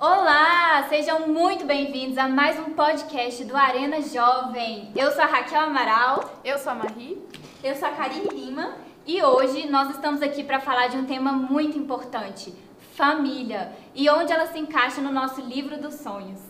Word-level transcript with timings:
Olá, 0.00 0.86
sejam 0.88 1.28
muito 1.28 1.66
bem-vindos 1.66 2.16
a 2.16 2.26
mais 2.26 2.58
um 2.58 2.72
podcast 2.72 3.44
do 3.44 3.54
Arena 3.54 4.00
Jovem. 4.00 4.90
Eu 4.96 5.12
sou 5.12 5.20
a 5.20 5.26
Raquel 5.26 5.60
Amaral. 5.60 6.40
Eu 6.42 6.56
sou 6.56 6.72
a 6.72 6.74
Marie. 6.74 7.22
Eu 7.62 7.76
sou 7.76 7.86
a 7.86 7.90
Karine 7.90 8.30
Lima. 8.30 8.76
E 9.06 9.22
hoje 9.22 9.68
nós 9.68 9.90
estamos 9.90 10.22
aqui 10.22 10.42
para 10.42 10.58
falar 10.58 10.86
de 10.86 10.96
um 10.96 11.04
tema 11.04 11.32
muito 11.32 11.76
importante: 11.76 12.54
família. 12.96 13.72
E 13.94 14.08
onde 14.08 14.32
ela 14.32 14.46
se 14.46 14.58
encaixa 14.58 15.02
no 15.02 15.12
nosso 15.12 15.42
livro 15.42 15.78
dos 15.78 15.96
sonhos. 15.96 16.40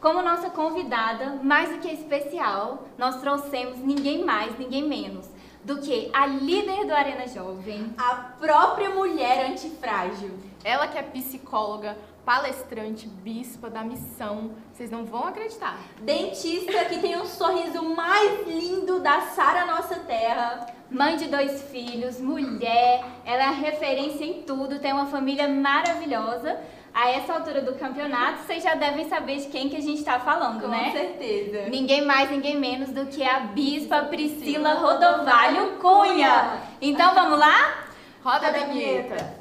Como 0.00 0.22
nossa 0.22 0.48
convidada, 0.48 1.40
mais 1.42 1.68
do 1.68 1.78
que 1.78 1.92
especial, 1.92 2.86
nós 2.96 3.20
trouxemos 3.20 3.80
ninguém 3.80 4.24
mais, 4.24 4.56
ninguém 4.56 4.84
menos 4.84 5.28
do 5.64 5.78
que 5.78 6.10
a 6.12 6.26
líder 6.26 6.86
do 6.86 6.94
Arena 6.94 7.26
Jovem, 7.26 7.92
a 7.98 8.14
própria 8.14 8.90
mulher 8.90 9.50
antifrágil. 9.50 10.38
Ela 10.64 10.88
que 10.88 10.98
é 10.98 11.02
psicóloga, 11.02 11.96
palestrante, 12.24 13.06
bispa 13.06 13.68
da 13.68 13.82
missão. 13.82 14.52
Vocês 14.72 14.90
não 14.90 15.04
vão 15.04 15.24
acreditar. 15.24 15.78
Dentista 16.02 16.84
que 16.84 16.98
tem 16.98 17.16
um 17.18 17.26
sorriso 17.26 17.82
mais 17.94 18.46
lindo 18.46 19.00
da 19.00 19.20
Sara 19.22 19.66
Nossa 19.66 19.96
Terra. 20.00 20.66
Mãe 20.90 21.16
de 21.16 21.26
dois 21.26 21.62
filhos, 21.70 22.20
mulher, 22.20 23.04
ela 23.24 23.44
é 23.44 23.50
referência 23.50 24.24
em 24.24 24.42
tudo, 24.42 24.80
tem 24.80 24.92
uma 24.92 25.06
família 25.06 25.46
maravilhosa 25.46 26.58
a 26.92 27.10
essa 27.10 27.34
altura 27.34 27.62
do 27.62 27.74
campeonato, 27.74 28.42
vocês 28.42 28.62
já 28.62 28.74
devem 28.74 29.08
saber 29.08 29.36
de 29.36 29.46
quem 29.46 29.68
que 29.68 29.76
a 29.76 29.80
gente 29.80 29.98
está 29.98 30.18
falando, 30.18 30.62
Com 30.62 30.68
né? 30.68 30.86
Com 30.86 30.92
certeza. 30.92 31.68
Ninguém 31.68 32.04
mais, 32.04 32.30
ninguém 32.30 32.58
menos 32.58 32.90
do 32.90 33.06
que 33.06 33.22
a 33.22 33.40
Bispa 33.40 34.02
Priscila 34.02 34.74
Rodovalho 34.74 35.78
Cunha. 35.78 36.58
Então 36.80 37.14
vamos 37.14 37.38
lá? 37.38 37.84
Roda 38.24 38.48
a 38.48 38.50
vinheta. 38.50 39.40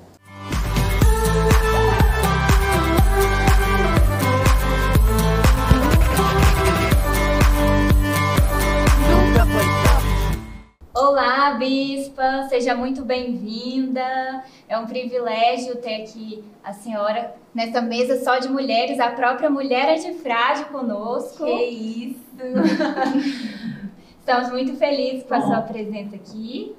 Olá, 11.02 11.52
Bispa, 11.52 12.44
seja 12.50 12.76
muito 12.76 13.06
bem-vinda. 13.06 14.44
É 14.68 14.78
um 14.78 14.86
privilégio 14.86 15.78
ter 15.78 16.02
aqui 16.02 16.44
a 16.62 16.74
senhora 16.74 17.36
nessa 17.56 17.82
mesa 17.82 18.22
só 18.22 18.38
de 18.38 18.50
mulheres, 18.50 19.00
a 19.00 19.10
própria 19.12 19.50
mulher 19.50 19.98
antifrágil 19.98 20.66
conosco. 20.66 21.46
Que 21.46 21.64
isso! 21.64 22.20
Estamos 24.20 24.52
muito 24.52 24.76
felizes 24.76 25.24
com 25.24 25.36
a 25.36 25.42
sua 25.42 25.62
presença 25.62 26.18
aqui. 26.18 26.76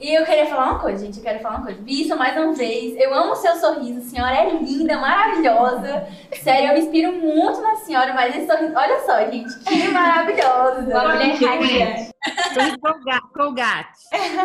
E 0.00 0.14
eu 0.14 0.24
queria 0.24 0.46
falar 0.46 0.70
uma 0.70 0.78
coisa, 0.78 1.04
gente. 1.04 1.18
Eu 1.18 1.22
quero 1.22 1.40
falar 1.40 1.56
uma 1.56 1.64
coisa. 1.66 1.82
Bispa, 1.82 2.16
mais 2.16 2.34
uma 2.34 2.54
vez, 2.54 2.96
eu 2.96 3.12
amo 3.12 3.32
o 3.32 3.36
seu 3.36 3.54
sorriso. 3.56 3.98
A 3.98 4.02
senhora 4.02 4.34
é 4.34 4.50
linda, 4.54 4.98
maravilhosa. 4.98 6.08
Sério, 6.42 6.70
eu 6.70 6.74
me 6.74 6.80
inspiro 6.80 7.12
muito 7.12 7.60
na 7.60 7.76
senhora, 7.76 8.14
mas 8.14 8.34
esse 8.34 8.46
sorriso. 8.46 8.72
Olha 8.74 9.00
só, 9.00 9.30
gente, 9.30 9.58
que 9.60 9.88
maravilhosa. 9.88 10.88
Uma 10.88 11.14
mulher 11.14 11.34
radiante. 11.34 12.10
Colgate. 13.34 13.98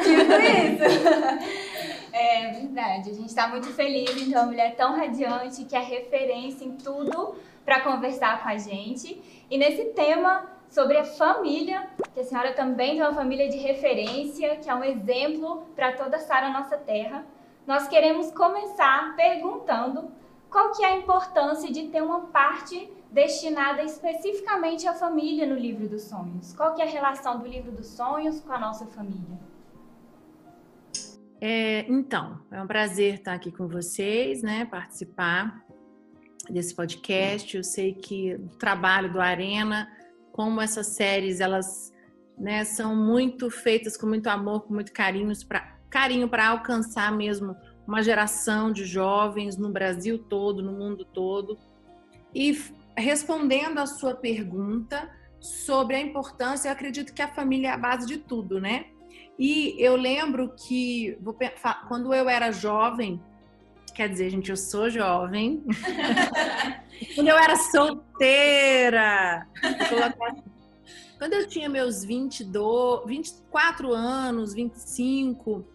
Tipo 0.04 0.34
isso. 0.34 1.66
É 2.18 2.50
verdade. 2.50 3.10
A 3.10 3.14
gente 3.14 3.28
está 3.28 3.50
muito 3.50 3.68
feliz 3.74 4.10
em 4.10 4.30
ter 4.30 4.38
uma 4.38 4.46
mulher 4.46 4.74
tão 4.78 4.96
radiante, 4.96 5.66
que 5.66 5.76
é 5.76 5.82
referência 5.82 6.64
em 6.64 6.72
tudo 6.78 7.36
para 7.66 7.82
conversar 7.82 8.42
com 8.42 8.48
a 8.48 8.58
gente. 8.58 9.22
E 9.52 9.58
nesse 9.58 9.84
tema 9.88 10.50
sobre 10.76 10.98
a 10.98 11.06
família, 11.06 11.88
que 12.14 12.20
a 12.20 12.24
senhora 12.26 12.52
também 12.52 12.96
tem 12.96 13.02
uma 13.02 13.14
família 13.14 13.48
de 13.48 13.56
referência, 13.56 14.58
que 14.58 14.70
é 14.70 14.76
um 14.76 14.84
exemplo 14.84 15.64
para 15.74 15.94
toda 15.94 16.20
Sara 16.20 16.52
Nossa 16.52 16.76
Terra. 16.76 17.26
Nós 17.66 17.88
queremos 17.88 18.30
começar 18.32 19.16
perguntando 19.16 20.12
qual 20.50 20.74
que 20.74 20.84
é 20.84 20.90
a 20.90 20.98
importância 20.98 21.72
de 21.72 21.88
ter 21.88 22.04
uma 22.04 22.28
parte 22.28 22.92
destinada 23.10 23.84
especificamente 23.84 24.86
à 24.86 24.94
família 24.94 25.48
no 25.48 25.56
Livro 25.56 25.88
dos 25.88 26.02
Sonhos. 26.02 26.54
Qual 26.54 26.76
que 26.76 26.82
é 26.82 26.86
a 26.86 26.90
relação 26.90 27.40
do 27.40 27.48
Livro 27.48 27.72
dos 27.72 27.88
Sonhos 27.88 28.42
com 28.42 28.52
a 28.52 28.60
nossa 28.60 28.86
família? 28.88 29.40
É, 31.40 31.86
então, 31.88 32.42
é 32.52 32.62
um 32.62 32.68
prazer 32.68 33.14
estar 33.14 33.34
aqui 33.34 33.50
com 33.50 33.66
vocês, 33.66 34.44
né? 34.44 34.66
Participar 34.66 35.66
desse 36.50 36.76
podcast. 36.76 37.56
Eu 37.56 37.64
sei 37.64 37.94
que 37.94 38.36
o 38.36 38.50
trabalho 38.58 39.10
do 39.12 39.22
Arena 39.22 39.90
como 40.36 40.60
essas 40.60 40.88
séries 40.88 41.40
elas 41.40 41.94
né, 42.38 42.66
são 42.66 42.94
muito 42.94 43.50
feitas 43.50 43.96
com 43.96 44.06
muito 44.06 44.28
amor, 44.28 44.64
com 44.64 44.74
muito 44.74 44.92
carinho 44.92 45.32
para 45.48 45.74
carinho 45.90 46.28
para 46.28 46.50
alcançar 46.50 47.10
mesmo 47.10 47.56
uma 47.88 48.04
geração 48.04 48.70
de 48.70 48.84
jovens 48.84 49.56
no 49.56 49.70
Brasil 49.70 50.20
todo, 50.20 50.62
no 50.62 50.74
mundo 50.74 51.06
todo. 51.06 51.58
E 52.34 52.62
respondendo 52.98 53.78
à 53.78 53.86
sua 53.86 54.14
pergunta 54.14 55.10
sobre 55.40 55.96
a 55.96 56.02
importância, 56.02 56.68
eu 56.68 56.74
acredito 56.74 57.14
que 57.14 57.22
a 57.22 57.34
família 57.34 57.70
é 57.70 57.72
a 57.72 57.78
base 57.78 58.06
de 58.06 58.18
tudo, 58.18 58.60
né? 58.60 58.88
E 59.40 59.74
eu 59.80 59.96
lembro 59.96 60.54
que 60.68 61.18
quando 61.88 62.14
eu 62.14 62.28
era 62.28 62.52
jovem, 62.52 63.22
quer 63.94 64.10
dizer, 64.10 64.30
gente, 64.32 64.50
eu 64.50 64.58
sou 64.58 64.90
jovem. 64.90 65.64
Quando 67.16 67.28
eu 67.28 67.38
era 67.38 67.56
solteira, 67.56 69.48
quando 71.18 71.34
eu 71.34 71.48
tinha 71.48 71.70
meus 71.70 72.04
22, 72.04 73.06
24 73.06 73.94
anos, 73.94 74.54
25, 74.54 75.66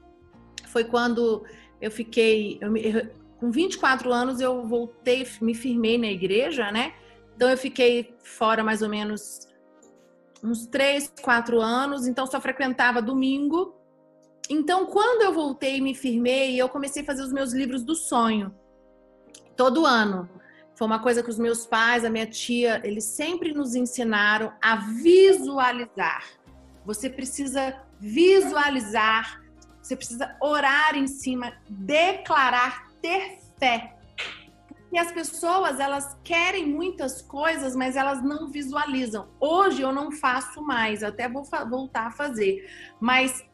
foi 0.66 0.84
quando 0.84 1.44
eu 1.80 1.90
fiquei. 1.90 2.58
Eu, 2.60 2.76
eu, 2.76 3.10
com 3.38 3.50
24 3.50 4.12
anos 4.12 4.40
eu 4.40 4.66
voltei, 4.66 5.26
me 5.40 5.54
firmei 5.54 5.96
na 5.96 6.08
igreja, 6.08 6.70
né? 6.70 6.94
Então 7.34 7.48
eu 7.48 7.56
fiquei 7.56 8.14
fora 8.22 8.62
mais 8.62 8.82
ou 8.82 8.88
menos 8.88 9.48
uns 10.42 10.66
3, 10.66 11.12
4 11.22 11.60
anos, 11.60 12.06
então 12.06 12.26
só 12.26 12.40
frequentava 12.40 13.00
domingo 13.00 13.80
então, 14.50 14.84
quando 14.84 15.22
eu 15.22 15.32
voltei 15.32 15.80
me 15.80 15.94
firmei, 15.94 16.60
eu 16.60 16.68
comecei 16.68 17.02
a 17.04 17.06
fazer 17.06 17.22
os 17.22 17.32
meus 17.32 17.52
livros 17.52 17.84
do 17.84 17.94
sonho. 17.94 18.52
Todo 19.56 19.86
ano. 19.86 20.28
Foi 20.80 20.86
uma 20.86 20.98
coisa 20.98 21.22
que 21.22 21.28
os 21.28 21.38
meus 21.38 21.66
pais, 21.66 22.06
a 22.06 22.08
minha 22.08 22.26
tia, 22.26 22.80
eles 22.82 23.04
sempre 23.04 23.52
nos 23.52 23.74
ensinaram 23.74 24.50
a 24.62 24.76
visualizar. 24.76 26.24
Você 26.86 27.10
precisa 27.10 27.82
visualizar, 28.00 29.42
você 29.82 29.94
precisa 29.94 30.34
orar 30.40 30.96
em 30.96 31.06
cima, 31.06 31.52
declarar, 31.68 32.88
ter 33.02 33.40
fé. 33.58 33.94
E 34.90 34.98
as 34.98 35.12
pessoas, 35.12 35.78
elas 35.78 36.16
querem 36.24 36.66
muitas 36.66 37.20
coisas, 37.20 37.76
mas 37.76 37.94
elas 37.94 38.22
não 38.22 38.48
visualizam. 38.48 39.28
Hoje 39.38 39.82
eu 39.82 39.92
não 39.92 40.10
faço 40.10 40.62
mais, 40.62 41.02
até 41.02 41.28
vou 41.28 41.44
voltar 41.68 42.06
a 42.06 42.10
fazer. 42.10 42.66
Mas 42.98 43.44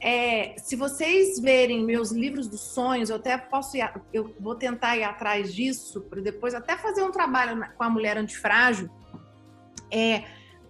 é, 0.00 0.54
se 0.58 0.76
vocês 0.76 1.40
verem 1.40 1.84
meus 1.84 2.10
livros 2.10 2.46
dos 2.46 2.60
sonhos, 2.60 3.10
eu 3.10 3.16
até 3.16 3.36
posso 3.36 3.76
ir, 3.76 3.90
eu 4.12 4.34
vou 4.38 4.54
tentar 4.54 4.96
ir 4.96 5.02
atrás 5.02 5.52
disso 5.54 6.00
para 6.02 6.20
depois 6.20 6.54
até 6.54 6.76
fazer 6.76 7.02
um 7.02 7.10
trabalho 7.10 7.66
com 7.76 7.84
a 7.84 7.90
mulher 7.90 8.16
antifrágil. 8.16 8.88
É, 9.90 10.24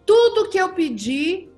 tudo 0.06 0.48
que 0.48 0.58
eu 0.58 0.72
pedi 0.72 1.50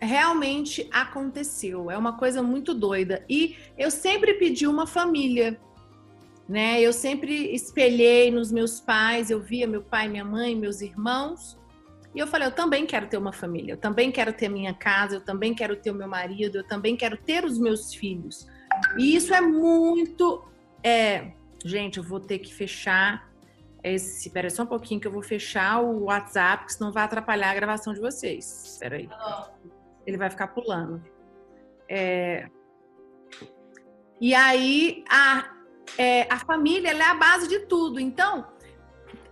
realmente 0.00 0.88
aconteceu. 0.90 1.90
É 1.90 1.96
uma 1.96 2.18
coisa 2.18 2.42
muito 2.42 2.74
doida. 2.74 3.24
E 3.28 3.56
eu 3.78 3.90
sempre 3.90 4.34
pedi 4.34 4.66
uma 4.66 4.86
família, 4.86 5.60
né? 6.48 6.80
Eu 6.80 6.92
sempre 6.92 7.54
espelhei 7.54 8.30
nos 8.32 8.50
meus 8.50 8.80
pais, 8.80 9.30
eu 9.30 9.40
via 9.40 9.66
meu 9.66 9.82
pai, 9.82 10.08
minha 10.08 10.24
mãe, 10.24 10.56
meus 10.56 10.80
irmãos. 10.80 11.56
E 12.14 12.18
eu 12.18 12.26
falei, 12.26 12.46
eu 12.48 12.52
também 12.52 12.84
quero 12.84 13.06
ter 13.06 13.16
uma 13.16 13.32
família, 13.32 13.72
eu 13.72 13.78
também 13.78 14.12
quero 14.12 14.32
ter 14.32 14.48
minha 14.48 14.74
casa, 14.74 15.16
eu 15.16 15.20
também 15.20 15.54
quero 15.54 15.76
ter 15.76 15.90
o 15.90 15.94
meu 15.94 16.08
marido, 16.08 16.58
eu 16.58 16.66
também 16.66 16.94
quero 16.94 17.16
ter 17.16 17.44
os 17.44 17.58
meus 17.58 17.94
filhos. 17.94 18.46
E 18.98 19.16
isso 19.16 19.34
é 19.34 19.40
muito. 19.40 20.44
É... 20.82 21.32
Gente, 21.64 21.98
eu 21.98 22.04
vou 22.04 22.20
ter 22.20 22.38
que 22.38 22.52
fechar 22.52 23.30
esse. 23.82 24.28
Espera 24.28 24.50
só 24.50 24.64
um 24.64 24.66
pouquinho 24.66 25.00
que 25.00 25.06
eu 25.06 25.12
vou 25.12 25.22
fechar 25.22 25.80
o 25.80 26.04
WhatsApp, 26.04 26.64
porque 26.64 26.74
senão 26.74 26.92
vai 26.92 27.04
atrapalhar 27.04 27.50
a 27.50 27.54
gravação 27.54 27.94
de 27.94 28.00
vocês. 28.00 28.64
Espera 28.64 28.96
aí. 28.96 29.08
Ele 30.06 30.16
vai 30.16 30.28
ficar 30.28 30.48
pulando. 30.48 31.02
É... 31.88 32.48
E 34.20 34.34
aí, 34.34 35.02
a, 35.08 35.50
é, 35.98 36.32
a 36.32 36.38
família 36.38 36.90
é 36.90 37.02
a 37.02 37.14
base 37.14 37.48
de 37.48 37.60
tudo. 37.60 37.98
Então, 37.98 38.46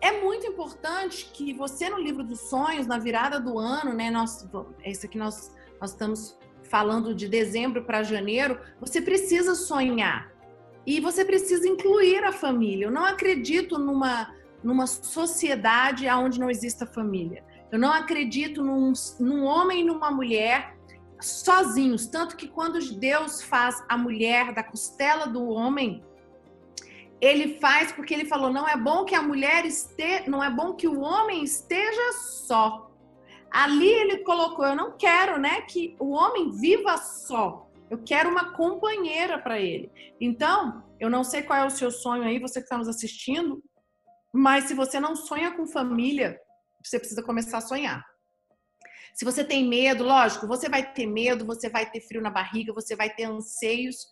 é 0.00 0.20
muito 0.20 0.46
importante 0.46 1.30
que 1.32 1.52
você 1.52 1.88
no 1.88 1.98
livro 1.98 2.24
dos 2.24 2.40
sonhos, 2.40 2.86
na 2.86 2.98
virada 2.98 3.38
do 3.38 3.58
ano, 3.58 3.92
né? 3.92 4.10
Nós, 4.10 4.48
esse 4.84 5.06
aqui 5.06 5.18
nós, 5.18 5.54
nós 5.80 5.90
estamos 5.90 6.38
falando 6.62 7.14
de 7.14 7.28
dezembro 7.28 7.84
para 7.84 8.02
janeiro, 8.02 8.58
você 8.80 9.02
precisa 9.02 9.54
sonhar. 9.54 10.32
E 10.86 11.00
você 11.00 11.24
precisa 11.24 11.68
incluir 11.68 12.24
a 12.24 12.32
família. 12.32 12.86
Eu 12.86 12.90
não 12.90 13.04
acredito 13.04 13.78
numa, 13.78 14.34
numa 14.62 14.86
sociedade 14.86 16.08
onde 16.08 16.40
não 16.40 16.48
exista 16.48 16.86
família. 16.86 17.44
Eu 17.70 17.78
não 17.78 17.92
acredito 17.92 18.64
num, 18.64 18.92
num 19.18 19.44
homem 19.44 19.80
e 19.80 19.84
numa 19.84 20.10
mulher 20.10 20.76
sozinhos. 21.20 22.06
Tanto 22.06 22.36
que 22.36 22.48
quando 22.48 22.78
Deus 22.98 23.42
faz 23.42 23.84
a 23.88 23.96
mulher 23.96 24.54
da 24.54 24.62
costela 24.62 25.26
do 25.26 25.48
homem, 25.50 26.02
ele 27.20 27.58
faz 27.58 27.92
porque 27.92 28.14
ele 28.14 28.24
falou: 28.24 28.52
não 28.52 28.68
é 28.68 28.76
bom 28.76 29.04
que 29.04 29.14
a 29.14 29.22
mulher 29.22 29.64
esteja, 29.64 30.24
não 30.28 30.42
é 30.42 30.50
bom 30.50 30.74
que 30.74 30.88
o 30.88 31.00
homem 31.00 31.44
esteja 31.44 32.12
só. 32.12 32.90
Ali 33.50 33.88
ele 33.88 34.18
colocou: 34.18 34.64
eu 34.64 34.74
não 34.74 34.96
quero, 34.96 35.38
né, 35.38 35.62
que 35.62 35.96
o 35.98 36.10
homem 36.10 36.50
viva 36.50 36.96
só. 36.96 37.68
Eu 37.90 38.02
quero 38.04 38.30
uma 38.30 38.52
companheira 38.52 39.38
para 39.38 39.60
ele. 39.60 39.90
Então, 40.20 40.84
eu 41.00 41.10
não 41.10 41.24
sei 41.24 41.42
qual 41.42 41.58
é 41.58 41.66
o 41.66 41.70
seu 41.70 41.90
sonho 41.90 42.22
aí, 42.22 42.38
você 42.38 42.60
que 42.60 42.66
está 42.66 42.78
nos 42.78 42.88
assistindo, 42.88 43.62
mas 44.32 44.64
se 44.64 44.74
você 44.74 45.00
não 45.00 45.16
sonha 45.16 45.50
com 45.50 45.66
família, 45.66 46.38
você 46.82 46.98
precisa 46.98 47.22
começar 47.22 47.58
a 47.58 47.62
sonhar. 47.62 48.04
Se 49.12 49.24
você 49.24 49.42
tem 49.42 49.68
medo, 49.68 50.04
lógico, 50.04 50.46
você 50.46 50.68
vai 50.68 50.92
ter 50.92 51.06
medo, 51.06 51.44
você 51.44 51.68
vai 51.68 51.90
ter 51.90 52.00
frio 52.00 52.22
na 52.22 52.30
barriga, 52.30 52.72
você 52.72 52.94
vai 52.94 53.10
ter 53.10 53.24
anseios 53.24 54.06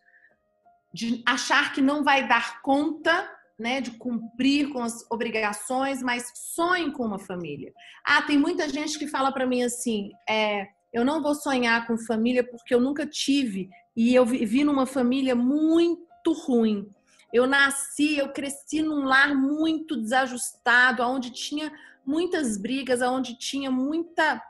de 0.93 1.23
achar 1.27 1.73
que 1.73 1.81
não 1.81 2.03
vai 2.03 2.27
dar 2.27 2.63
conta, 2.63 3.31
né, 3.59 3.81
de 3.81 3.91
cumprir 3.93 4.71
com 4.71 4.81
as 4.81 5.05
obrigações, 5.11 6.03
mas 6.03 6.33
sonhe 6.35 6.93
com 6.93 7.05
uma 7.05 7.19
família. 7.19 7.73
Ah, 8.05 8.23
tem 8.23 8.39
muita 8.39 8.69
gente 8.69 8.99
que 8.99 9.09
fala 9.09 9.33
para 9.33 9.47
mim 9.47 9.63
assim, 9.63 10.11
é, 10.29 10.69
eu 10.93 11.05
não 11.05 11.23
vou 11.23 11.35
sonhar 11.35 11.87
com 11.87 11.99
família 11.99 12.45
porque 12.45 12.75
eu 12.75 12.81
nunca 12.81 13.07
tive 13.07 13.69
e 13.97 14.15
eu 14.15 14.25
vivi 14.25 14.65
numa 14.65 14.87
família 14.87 15.35
muito 15.35 16.33
ruim. 16.33 16.89
Eu 17.33 17.47
nasci, 17.47 18.17
eu 18.17 18.31
cresci 18.31 18.81
num 18.81 19.05
lar 19.05 19.35
muito 19.35 20.01
desajustado, 20.01 21.03
onde 21.03 21.31
tinha 21.31 21.71
muitas 22.07 22.57
brigas, 22.57 23.03
onde 23.03 23.37
tinha 23.37 23.71
muita 23.71 24.43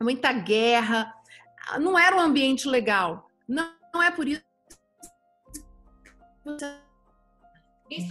muita 0.00 0.30
guerra. 0.32 1.10
Não 1.80 1.98
era 1.98 2.14
um 2.14 2.20
ambiente 2.20 2.68
legal. 2.68 3.30
Não, 3.48 3.72
não 3.94 4.02
é 4.02 4.10
por 4.10 4.28
isso 4.28 4.45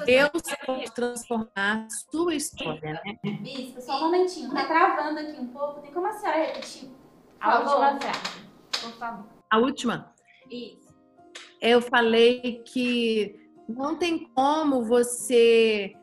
Deus 0.06 0.32
pode 0.66 0.92
transformar 0.94 1.50
a 1.58 1.88
sua 2.12 2.36
história, 2.36 3.02
né? 3.04 3.18
Bispo, 3.42 3.82
só 3.82 3.98
um 3.98 4.02
momentinho. 4.02 4.54
Tá 4.54 4.66
travando 4.66 5.20
aqui 5.20 5.40
um 5.40 5.48
pouco. 5.48 5.82
Tem 5.82 5.92
como 5.92 6.08
a 6.08 6.14
senhora 6.14 6.38
repetir? 6.46 6.90
A 7.40 7.60
última 7.60 8.00
frase, 8.00 8.20
por 8.82 8.94
favor. 8.94 9.26
A 9.50 9.58
última? 9.58 10.14
Isso. 10.50 10.96
Eu 11.62 11.82
falei 11.82 12.64
que 12.64 13.40
não 13.68 13.96
tem 13.98 14.28
como 14.30 14.84
você 14.84 15.94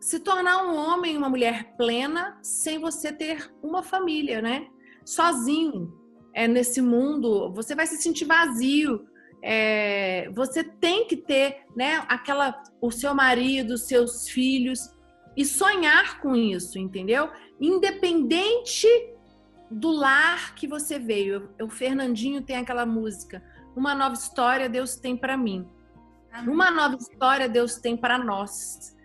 se 0.00 0.20
tornar 0.20 0.64
um 0.64 0.76
homem, 0.76 1.16
uma 1.16 1.28
mulher 1.28 1.74
plena, 1.76 2.38
sem 2.42 2.78
você 2.78 3.12
ter 3.12 3.52
uma 3.62 3.82
família, 3.82 4.40
né? 4.40 4.68
Sozinho. 5.04 5.96
É 6.34 6.46
nesse 6.46 6.80
mundo, 6.80 7.52
você 7.52 7.74
vai 7.74 7.86
se 7.86 7.96
sentir 7.96 8.24
vazio. 8.24 9.08
É, 9.42 10.28
você 10.34 10.64
tem 10.64 11.06
que 11.06 11.16
ter, 11.16 11.64
né, 11.76 12.04
aquela, 12.08 12.62
o 12.80 12.90
seu 12.90 13.14
marido, 13.14 13.74
os 13.74 13.86
seus 13.86 14.28
filhos 14.28 14.90
e 15.36 15.44
sonhar 15.44 16.20
com 16.20 16.34
isso, 16.34 16.78
entendeu? 16.78 17.30
Independente 17.60 18.88
do 19.70 19.90
lar 19.90 20.54
que 20.54 20.66
você 20.66 20.98
veio. 20.98 21.50
O 21.62 21.68
Fernandinho 21.68 22.42
tem 22.42 22.56
aquela 22.56 22.84
música, 22.84 23.42
uma 23.76 23.94
nova 23.94 24.14
história 24.14 24.68
Deus 24.68 24.96
tem 24.96 25.16
para 25.16 25.36
mim. 25.36 25.66
Uma 26.46 26.70
nova 26.70 26.96
história 26.96 27.48
Deus 27.48 27.76
tem 27.76 27.96
para 27.96 28.18
nós. 28.18 28.96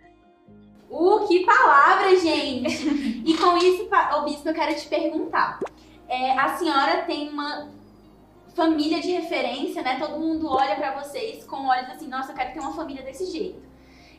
Uh, 0.90 1.26
que 1.26 1.44
palavra, 1.44 2.16
gente! 2.16 3.22
e 3.24 3.36
com 3.36 3.56
isso, 3.58 3.88
o 4.16 4.24
bispo, 4.24 4.48
eu 4.48 4.54
quero 4.54 4.74
te 4.76 4.86
perguntar. 4.88 5.58
É, 6.08 6.38
a 6.38 6.56
senhora 6.56 7.02
tem 7.02 7.30
uma 7.30 7.68
família 8.54 9.00
de 9.00 9.10
referência, 9.10 9.82
né? 9.82 9.98
Todo 9.98 10.18
mundo 10.18 10.48
olha 10.48 10.76
para 10.76 11.02
vocês 11.02 11.44
com 11.44 11.66
olhos 11.66 11.90
assim, 11.90 12.08
nossa, 12.08 12.32
eu 12.32 12.36
quero 12.36 12.52
ter 12.54 12.60
uma 12.60 12.72
família 12.72 13.02
desse 13.02 13.26
jeito. 13.26 13.62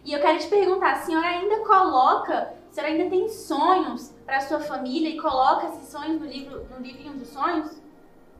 E 0.04 0.14
eu 0.14 0.20
quero 0.20 0.38
te 0.38 0.48
perguntar, 0.48 0.92
a 0.92 0.96
senhora 0.98 1.28
ainda 1.28 1.60
coloca, 1.66 2.54
a 2.70 2.74
senhora 2.74 2.94
ainda 2.94 3.10
tem 3.10 3.28
sonhos 3.28 4.14
para 4.26 4.42
sua 4.42 4.60
família 4.60 5.10
e 5.10 5.18
coloca 5.18 5.68
esses 5.68 5.88
sonhos 5.88 6.22
no 6.22 6.28
livro, 6.28 6.68
no 6.70 6.86
livrinho 6.86 7.14
dos 7.14 7.30
sonhos? 7.30 7.82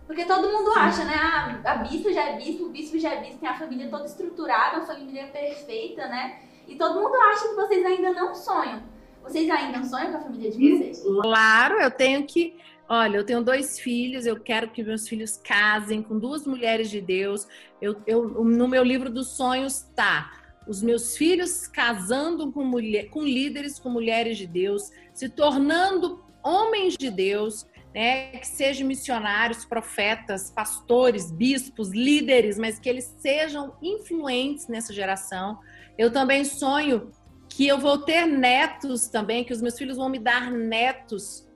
Porque 0.06 0.26
todo 0.26 0.52
mundo 0.52 0.72
acha, 0.78 1.04
né? 1.04 1.16
Ah, 1.16 1.60
a 1.64 1.76
bispo 1.78 2.14
já 2.14 2.24
é 2.26 2.38
bispo, 2.38 2.66
o 2.66 2.70
bispo 2.70 3.00
já 3.00 3.14
é 3.14 3.22
bispo, 3.22 3.40
tem 3.40 3.50
a 3.50 3.58
família 3.58 3.90
toda 3.90 4.06
estruturada, 4.06 4.78
uma 4.78 4.86
família 4.86 5.26
perfeita, 5.28 6.08
né? 6.08 6.40
E 6.68 6.76
todo 6.76 7.00
mundo 7.00 7.16
acha 7.16 7.48
que 7.48 7.56
vocês 7.56 7.84
ainda 7.84 8.12
não 8.12 8.36
sonham. 8.36 8.84
Vocês 9.24 9.50
ainda 9.50 9.84
sonham 9.84 10.12
com 10.12 10.18
a 10.18 10.22
família 10.22 10.52
de 10.52 10.78
vocês? 10.78 11.02
Claro, 11.02 11.82
eu 11.82 11.90
tenho 11.90 12.28
que 12.28 12.56
Olha, 12.88 13.18
eu 13.18 13.26
tenho 13.26 13.44
dois 13.44 13.80
filhos, 13.80 14.26
eu 14.26 14.40
quero 14.40 14.70
que 14.70 14.84
meus 14.84 15.08
filhos 15.08 15.38
casem 15.38 16.04
com 16.04 16.20
duas 16.20 16.46
mulheres 16.46 16.90
de 16.90 17.02
Deus. 17.02 17.48
Eu, 17.82 18.02
eu, 18.06 18.44
no 18.44 18.68
meu 18.68 18.84
livro 18.84 19.10
dos 19.10 19.30
sonhos 19.30 19.82
tá 19.96 20.32
os 20.68 20.82
meus 20.82 21.16
filhos 21.16 21.68
casando 21.68 22.52
com, 22.52 22.64
mulher, 22.64 23.10
com 23.10 23.24
líderes, 23.24 23.80
com 23.80 23.90
mulheres 23.90 24.38
de 24.38 24.48
Deus, 24.48 24.92
se 25.14 25.30
tornando 25.30 26.24
homens 26.44 26.98
de 26.98 27.10
Deus, 27.10 27.66
né, 27.94 28.32
que 28.32 28.48
sejam 28.48 28.88
missionários, 28.88 29.64
profetas, 29.64 30.52
pastores, 30.52 31.32
bispos, 31.32 31.90
líderes, 31.90 32.58
mas 32.58 32.80
que 32.80 32.90
eles 32.90 33.16
sejam 33.20 33.76
influentes 33.82 34.68
nessa 34.68 34.94
geração. 34.94 35.60
Eu 35.98 36.12
também 36.12 36.44
sonho 36.44 37.12
que 37.48 37.68
eu 37.68 37.80
vou 37.80 38.00
ter 38.00 38.26
netos 38.26 39.08
também, 39.08 39.44
que 39.44 39.54
os 39.54 39.62
meus 39.62 39.78
filhos 39.78 39.98
vão 39.98 40.10
me 40.10 40.20
dar 40.20 40.52
netos 40.52 41.48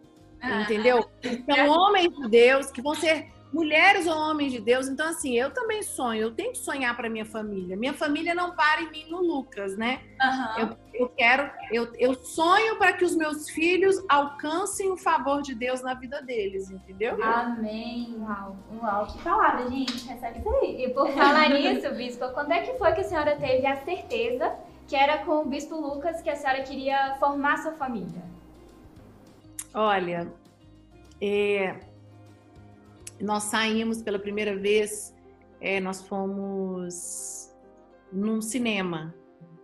ah, 0.41 0.61
entendeu? 0.61 1.09
Então, 1.23 1.69
homens 1.69 2.09
de 2.09 2.29
Deus, 2.29 2.71
que 2.71 2.81
vão 2.81 2.95
ser 2.95 3.27
mulheres 3.51 4.05
ou 4.05 4.15
homens 4.15 4.51
de 4.51 4.61
Deus. 4.61 4.87
Então, 4.87 5.07
assim, 5.07 5.37
eu 5.37 5.51
também 5.51 5.81
sonho, 5.81 6.21
eu 6.21 6.31
tenho 6.31 6.51
que 6.51 6.57
sonhar 6.57 6.95
para 6.95 7.09
minha 7.09 7.25
família. 7.25 7.75
Minha 7.75 7.93
família 7.93 8.33
não 8.35 8.55
para 8.55 8.81
em 8.81 8.91
mim 8.91 9.05
no 9.09 9.21
Lucas, 9.21 9.75
né? 9.75 10.01
Uhum. 10.21 10.59
Eu, 10.59 10.77
eu 10.93 11.09
quero, 11.09 11.49
eu, 11.71 11.91
eu 11.97 12.13
sonho 12.13 12.77
para 12.77 12.93
que 12.93 13.03
os 13.03 13.15
meus 13.15 13.49
filhos 13.49 14.03
alcancem 14.07 14.91
o 14.91 14.97
favor 14.97 15.41
de 15.41 15.55
Deus 15.55 15.81
na 15.81 15.93
vida 15.93 16.21
deles, 16.21 16.69
entendeu? 16.69 17.21
Amém. 17.23 18.15
Uau, 18.19 18.55
uau, 18.81 19.07
que 19.07 19.21
palavra, 19.23 19.67
gente. 19.69 20.07
Recebe 20.07 20.39
isso 20.39 20.49
aí. 20.49 20.85
E 20.85 20.89
por 20.93 21.09
falar 21.11 21.49
nisso, 21.49 21.89
Bispo, 21.95 22.29
quando 22.29 22.51
é 22.51 22.61
que 22.61 22.77
foi 22.77 22.91
que 22.93 23.01
a 23.01 23.05
senhora 23.05 23.35
teve 23.35 23.65
a 23.65 23.77
certeza 23.77 24.55
que 24.87 24.95
era 24.95 25.19
com 25.19 25.41
o 25.41 25.45
Bispo 25.45 25.75
Lucas 25.75 26.21
que 26.21 26.29
a 26.29 26.35
senhora 26.35 26.61
queria 26.63 27.15
formar 27.19 27.57
sua 27.57 27.73
família? 27.73 28.29
Olha, 29.73 30.31
é, 31.21 31.79
nós 33.19 33.43
saímos 33.43 34.01
pela 34.01 34.17
primeira 34.17 34.55
vez, 34.57 35.15
é, 35.61 35.79
nós 35.79 36.01
fomos 36.07 37.53
num 38.11 38.41
cinema. 38.41 39.13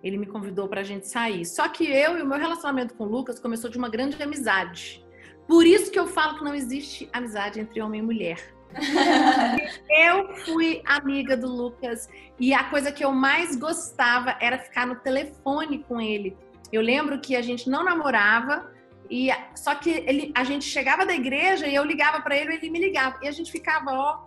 Ele 0.04 0.18
me 0.18 0.26
convidou 0.26 0.68
para 0.68 0.82
a 0.82 0.84
gente 0.84 1.08
sair. 1.08 1.46
Só 1.46 1.68
que 1.68 1.86
eu 1.86 2.18
e 2.18 2.22
o 2.22 2.28
meu 2.28 2.38
relacionamento 2.38 2.94
com 2.94 3.06
o 3.06 3.08
Lucas 3.08 3.40
começou 3.40 3.70
de 3.70 3.78
uma 3.78 3.90
grande 3.90 4.22
amizade. 4.22 5.04
Por 5.48 5.66
isso 5.66 5.92
que 5.92 5.98
eu 5.98 6.08
falo 6.08 6.38
que 6.38 6.44
não 6.44 6.54
existe 6.54 7.10
amizade 7.12 7.60
entre 7.60 7.82
homem 7.82 8.02
e 8.02 8.04
mulher. 8.04 8.56
eu 9.90 10.36
fui 10.38 10.82
amiga 10.86 11.38
do 11.38 11.48
Lucas 11.48 12.10
e 12.40 12.54
a 12.54 12.66
coisa 12.66 12.92
que 12.92 13.06
eu 13.06 13.12
mais 13.12 13.56
gostava 13.56 14.36
era 14.40 14.58
ficar 14.60 14.86
no 14.86 14.96
telefone 14.96 15.80
com 15.88 16.02
ele. 16.02 16.36
Eu 16.72 16.82
lembro 16.82 17.20
que 17.20 17.36
a 17.36 17.42
gente 17.42 17.70
não 17.70 17.84
namorava, 17.84 18.72
e 19.10 19.30
só 19.56 19.76
que 19.76 19.90
ele, 19.90 20.32
a 20.36 20.44
gente 20.44 20.66
chegava 20.66 21.06
da 21.06 21.14
igreja 21.14 21.68
e 21.68 21.76
eu 21.76 21.84
ligava 21.84 22.22
para 22.22 22.36
ele, 22.36 22.56
ele 22.56 22.70
me 22.70 22.80
ligava 22.80 23.20
e 23.22 23.28
a 23.28 23.32
gente 23.32 23.52
ficava 23.52 23.92
ó, 23.92 24.24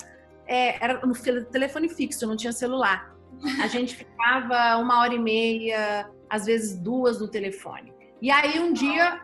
é, 0.46 0.82
era 0.82 1.00
no 1.06 1.14
telefone 1.44 1.88
fixo, 1.88 2.26
não 2.26 2.36
tinha 2.36 2.52
celular. 2.52 3.14
A 3.62 3.66
gente 3.68 3.94
ficava 3.94 4.76
uma 4.78 5.00
hora 5.00 5.14
e 5.14 5.18
meia, 5.18 6.10
às 6.28 6.46
vezes 6.46 6.78
duas 6.78 7.20
no 7.20 7.28
telefone. 7.28 7.92
E 8.20 8.30
aí 8.30 8.58
um 8.58 8.72
dia 8.72 9.22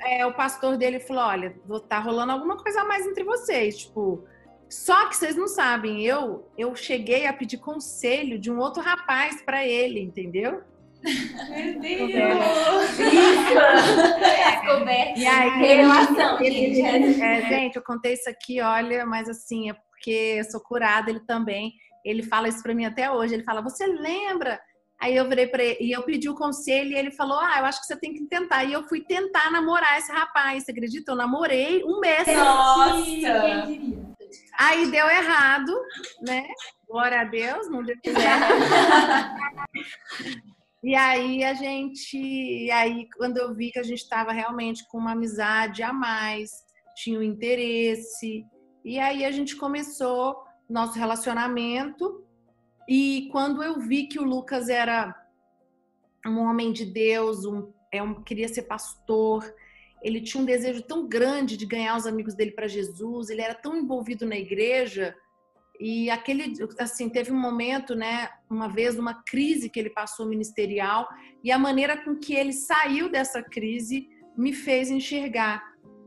é, 0.00 0.24
o 0.26 0.32
pastor 0.32 0.76
dele 0.76 1.00
falou: 1.00 1.24
olha, 1.24 1.56
tá 1.88 1.98
rolando 1.98 2.32
alguma 2.32 2.56
coisa 2.56 2.82
a 2.82 2.84
mais 2.84 3.06
entre 3.06 3.24
vocês, 3.24 3.78
tipo. 3.78 4.24
Só 4.68 5.08
que 5.08 5.16
vocês 5.16 5.34
não 5.34 5.48
sabem, 5.48 6.04
eu 6.04 6.46
eu 6.56 6.76
cheguei 6.76 7.24
a 7.26 7.32
pedir 7.32 7.56
conselho 7.56 8.38
de 8.38 8.50
um 8.50 8.58
outro 8.58 8.82
rapaz 8.82 9.40
para 9.40 9.66
ele, 9.66 9.98
entendeu? 9.98 10.62
Meu 11.78 12.06
Deus! 12.08 12.96
Descoberta. 14.58 15.18
E 15.18 15.26
aí, 15.26 15.50
revelação, 15.58 16.40
ele, 16.40 16.74
gente. 16.74 17.22
É, 17.22 17.48
gente, 17.48 17.76
eu 17.76 17.82
contei 17.82 18.14
isso 18.14 18.28
aqui, 18.28 18.60
olha, 18.60 19.06
mas 19.06 19.28
assim, 19.28 19.70
é 19.70 19.74
porque 19.74 20.36
eu 20.38 20.44
sou 20.44 20.60
curada, 20.60 21.10
ele 21.10 21.20
também. 21.20 21.72
Ele 22.04 22.22
fala 22.22 22.48
isso 22.48 22.62
para 22.62 22.74
mim 22.74 22.84
até 22.84 23.10
hoje. 23.10 23.34
Ele 23.34 23.44
fala: 23.44 23.60
Você 23.60 23.86
lembra? 23.86 24.60
Aí 25.00 25.14
eu 25.14 25.28
virei 25.28 25.46
para 25.46 25.62
ele 25.62 25.76
e 25.80 25.92
eu 25.92 26.02
pedi 26.02 26.28
o 26.28 26.34
conselho 26.34 26.90
e 26.90 26.96
ele 26.96 27.10
falou: 27.10 27.38
Ah, 27.38 27.58
eu 27.58 27.64
acho 27.64 27.80
que 27.80 27.86
você 27.86 27.96
tem 27.96 28.14
que 28.14 28.26
tentar. 28.26 28.64
E 28.64 28.72
eu 28.72 28.82
fui 28.84 29.00
tentar 29.00 29.50
namorar 29.50 29.98
esse 29.98 30.12
rapaz. 30.12 30.64
Você 30.64 30.72
acredita? 30.72 31.12
Eu 31.12 31.16
namorei 31.16 31.82
um 31.84 32.00
mês. 32.00 32.26
Nossa! 32.26 33.68
Aí 34.58 34.90
deu 34.90 35.08
errado, 35.08 35.72
né? 36.20 36.46
Glória 36.88 37.20
a 37.20 37.24
Deus, 37.24 37.70
não 37.70 37.82
deu 37.82 37.96
certo. 38.04 38.18
E 40.82 40.94
aí 40.94 41.42
a 41.42 41.54
gente, 41.54 42.16
e 42.16 42.70
aí 42.70 43.08
quando 43.16 43.36
eu 43.38 43.54
vi 43.54 43.72
que 43.72 43.78
a 43.78 43.82
gente 43.82 43.98
estava 43.98 44.32
realmente 44.32 44.86
com 44.88 44.98
uma 44.98 45.12
amizade 45.12 45.82
a 45.82 45.92
mais, 45.92 46.50
tinha 46.94 47.18
um 47.18 47.22
interesse, 47.22 48.46
e 48.84 48.98
aí 48.98 49.24
a 49.24 49.30
gente 49.30 49.56
começou 49.56 50.36
nosso 50.68 50.98
relacionamento. 50.98 52.24
E 52.88 53.28
quando 53.32 53.62
eu 53.62 53.80
vi 53.80 54.06
que 54.06 54.18
o 54.18 54.24
Lucas 54.24 54.68
era 54.68 55.14
um 56.24 56.38
homem 56.38 56.72
de 56.72 56.84
Deus, 56.84 57.44
um, 57.44 57.72
é 57.92 58.02
um, 58.02 58.22
queria 58.22 58.48
ser 58.48 58.62
pastor. 58.62 59.44
Ele 60.02 60.20
tinha 60.20 60.42
um 60.42 60.46
desejo 60.46 60.82
tão 60.82 61.08
grande 61.08 61.56
de 61.56 61.66
ganhar 61.66 61.96
os 61.96 62.06
amigos 62.06 62.34
dele 62.34 62.52
para 62.52 62.68
Jesus. 62.68 63.30
Ele 63.30 63.42
era 63.42 63.54
tão 63.54 63.76
envolvido 63.76 64.24
na 64.24 64.36
igreja 64.36 65.14
e 65.80 66.10
aquele, 66.10 66.54
assim, 66.78 67.08
teve 67.08 67.30
um 67.32 67.38
momento, 67.38 67.94
né, 67.94 68.28
uma 68.50 68.68
vez, 68.68 68.98
uma 68.98 69.22
crise 69.22 69.70
que 69.70 69.78
ele 69.78 69.90
passou 69.90 70.26
ministerial, 70.26 71.08
e 71.42 71.52
a 71.52 71.58
maneira 71.58 71.96
com 71.96 72.16
que 72.16 72.34
ele 72.34 72.52
saiu 72.52 73.08
dessa 73.08 73.42
crise 73.42 74.08
me 74.36 74.52
fez 74.52 74.90
enxergar. 74.90 75.62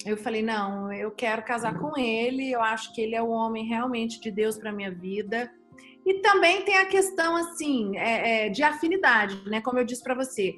Eu 0.06 0.18
falei, 0.18 0.42
não, 0.42 0.92
eu 0.92 1.12
quero 1.12 1.44
casar 1.44 1.78
com 1.80 1.98
ele, 1.98 2.52
eu 2.52 2.62
acho 2.62 2.94
que 2.94 3.02
ele 3.02 3.16
é 3.16 3.22
o 3.22 3.30
homem 3.30 3.66
realmente 3.66 4.20
de 4.20 4.32
Deus 4.32 4.58
para 4.58 4.72
minha 4.72 4.92
vida. 4.92 5.50
E 6.06 6.16
também 6.16 6.64
tem 6.64 6.78
a 6.78 6.86
questão, 6.86 7.36
assim, 7.36 7.98
é, 7.98 8.48
é, 8.48 8.50
de 8.50 8.64
afinidade, 8.64 9.42
né, 9.50 9.62
como 9.62 9.80
eu 9.80 9.86
disse 9.86 10.04
para 10.04 10.16
você. 10.16 10.54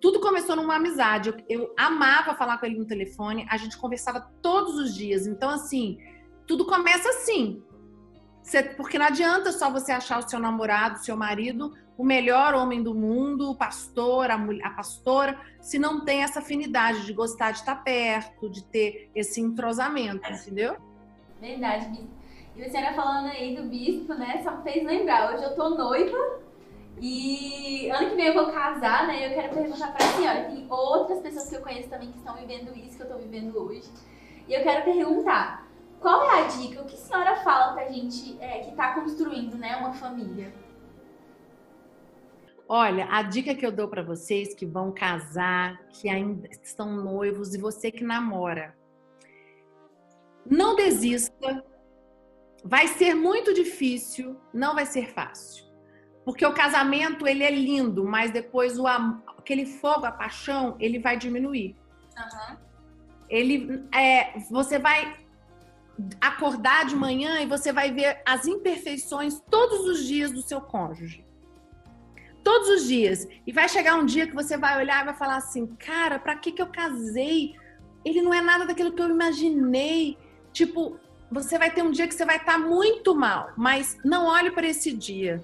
Tudo 0.00 0.20
começou 0.20 0.54
numa 0.56 0.76
amizade. 0.76 1.28
Eu, 1.28 1.36
eu 1.48 1.74
amava 1.76 2.34
falar 2.34 2.58
com 2.58 2.66
ele 2.66 2.78
no 2.78 2.86
telefone, 2.86 3.46
a 3.50 3.56
gente 3.56 3.76
conversava 3.76 4.20
todos 4.40 4.76
os 4.76 4.94
dias. 4.94 5.26
Então, 5.26 5.50
assim, 5.50 5.98
tudo 6.46 6.64
começa 6.64 7.08
assim, 7.08 7.62
você, 8.44 8.62
porque 8.62 8.98
não 8.98 9.06
adianta 9.06 9.50
só 9.52 9.70
você 9.70 9.90
achar 9.90 10.18
o 10.18 10.28
seu 10.28 10.38
namorado, 10.38 10.96
o 10.96 10.98
seu 10.98 11.16
marido, 11.16 11.74
o 11.96 12.04
melhor 12.04 12.54
homem 12.54 12.82
do 12.82 12.94
mundo, 12.94 13.50
o 13.50 13.54
pastor, 13.54 14.30
a, 14.30 14.36
mulher, 14.36 14.66
a 14.66 14.70
pastora, 14.70 15.40
se 15.62 15.78
não 15.78 16.04
tem 16.04 16.22
essa 16.22 16.40
afinidade 16.40 17.06
de 17.06 17.12
gostar 17.14 17.52
de 17.52 17.60
estar 17.60 17.76
perto, 17.76 18.50
de 18.50 18.62
ter 18.62 19.10
esse 19.14 19.40
entrosamento, 19.40 20.30
entendeu? 20.30 20.76
Verdade, 21.40 21.88
bispo. 21.88 22.08
E 22.54 22.62
a 22.62 22.70
senhora 22.70 22.94
falando 22.94 23.28
aí 23.28 23.56
do 23.56 23.64
bispo, 23.64 24.12
né? 24.14 24.42
Só 24.44 24.62
fez 24.62 24.84
lembrar. 24.84 25.34
Hoje 25.34 25.42
eu 25.42 25.54
tô 25.56 25.70
noiva 25.70 26.40
e 27.00 27.90
ano 27.90 28.10
que 28.10 28.16
vem 28.16 28.26
eu 28.26 28.34
vou 28.34 28.52
casar, 28.52 29.06
né? 29.06 29.26
Eu 29.26 29.34
quero 29.34 29.54
perguntar 29.54 29.88
pra 29.92 30.06
senhora. 30.06 30.44
Tem 30.44 30.66
outras 30.68 31.20
pessoas 31.20 31.48
que 31.48 31.56
eu 31.56 31.62
conheço 31.62 31.88
também 31.88 32.12
que 32.12 32.18
estão 32.18 32.36
vivendo 32.36 32.76
isso 32.76 32.96
que 32.96 33.02
eu 33.02 33.08
tô 33.08 33.16
vivendo 33.16 33.58
hoje. 33.58 33.88
E 34.46 34.54
eu 34.54 34.62
quero 34.62 34.84
perguntar: 34.84 35.66
qual 36.04 36.22
é 36.22 36.42
a 36.42 36.46
dica? 36.48 36.82
O 36.82 36.84
que 36.84 36.96
a 36.96 36.98
senhora 36.98 37.36
fala 37.36 37.72
pra 37.72 37.88
gente 37.90 38.36
é, 38.38 38.58
que 38.58 38.72
está 38.72 38.92
construindo 38.92 39.56
né, 39.56 39.74
uma 39.76 39.94
família? 39.94 40.52
Olha, 42.68 43.08
a 43.10 43.22
dica 43.22 43.54
que 43.54 43.64
eu 43.64 43.72
dou 43.72 43.88
para 43.88 44.02
vocês 44.02 44.54
que 44.54 44.66
vão 44.66 44.92
casar, 44.92 45.80
que 45.88 46.10
ainda 46.10 46.46
estão 46.62 46.94
noivos 46.94 47.54
e 47.54 47.58
você 47.58 47.90
que 47.90 48.04
namora, 48.04 48.76
não 50.44 50.76
desista. 50.76 51.64
Vai 52.62 52.86
ser 52.86 53.14
muito 53.14 53.54
difícil, 53.54 54.38
não 54.52 54.74
vai 54.74 54.84
ser 54.84 55.08
fácil. 55.08 55.64
Porque 56.22 56.44
o 56.44 56.52
casamento, 56.52 57.26
ele 57.26 57.44
é 57.44 57.50
lindo, 57.50 58.04
mas 58.04 58.30
depois 58.30 58.78
o 58.78 58.86
aquele 58.86 59.64
fogo, 59.64 60.04
a 60.04 60.12
paixão, 60.12 60.76
ele 60.78 60.98
vai 60.98 61.16
diminuir. 61.16 61.74
Uhum. 62.18 62.56
Ele, 63.26 63.86
é, 63.90 64.38
você 64.50 64.78
vai 64.78 65.23
acordar 66.20 66.86
de 66.86 66.96
manhã 66.96 67.40
e 67.40 67.46
você 67.46 67.72
vai 67.72 67.92
ver 67.92 68.20
as 68.26 68.46
imperfeições 68.46 69.40
todos 69.50 69.86
os 69.86 70.04
dias 70.04 70.32
do 70.32 70.42
seu 70.42 70.60
cônjuge. 70.60 71.24
Todos 72.42 72.68
os 72.68 72.86
dias. 72.86 73.26
E 73.46 73.52
vai 73.52 73.68
chegar 73.68 73.96
um 73.96 74.04
dia 74.04 74.26
que 74.26 74.34
você 74.34 74.56
vai 74.56 74.76
olhar 74.76 75.02
e 75.02 75.06
vai 75.06 75.14
falar 75.14 75.36
assim: 75.36 75.66
cara, 75.76 76.18
pra 76.18 76.36
que, 76.36 76.52
que 76.52 76.60
eu 76.60 76.66
casei? 76.66 77.54
Ele 78.04 78.20
não 78.20 78.34
é 78.34 78.40
nada 78.40 78.66
daquilo 78.66 78.92
que 78.92 79.00
eu 79.00 79.08
imaginei. 79.08 80.18
Tipo, 80.52 80.98
você 81.30 81.58
vai 81.58 81.70
ter 81.70 81.82
um 81.82 81.90
dia 81.90 82.06
que 82.06 82.14
você 82.14 82.24
vai 82.24 82.36
estar 82.36 82.52
tá 82.52 82.58
muito 82.58 83.14
mal, 83.14 83.52
mas 83.56 83.96
não 84.04 84.26
olhe 84.26 84.50
para 84.50 84.66
esse 84.66 84.92
dia, 84.92 85.42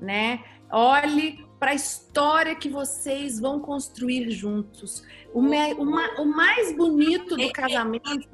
né? 0.00 0.44
Olhe 0.70 1.44
para 1.58 1.72
a 1.72 1.74
história 1.74 2.54
que 2.54 2.68
vocês 2.68 3.40
vão 3.40 3.60
construir 3.60 4.30
juntos. 4.30 5.04
O, 5.32 5.42
me, 5.42 5.74
o, 5.74 5.82
o 5.82 6.24
mais 6.24 6.76
bonito 6.76 7.36
do 7.36 7.52
casamento 7.52 8.28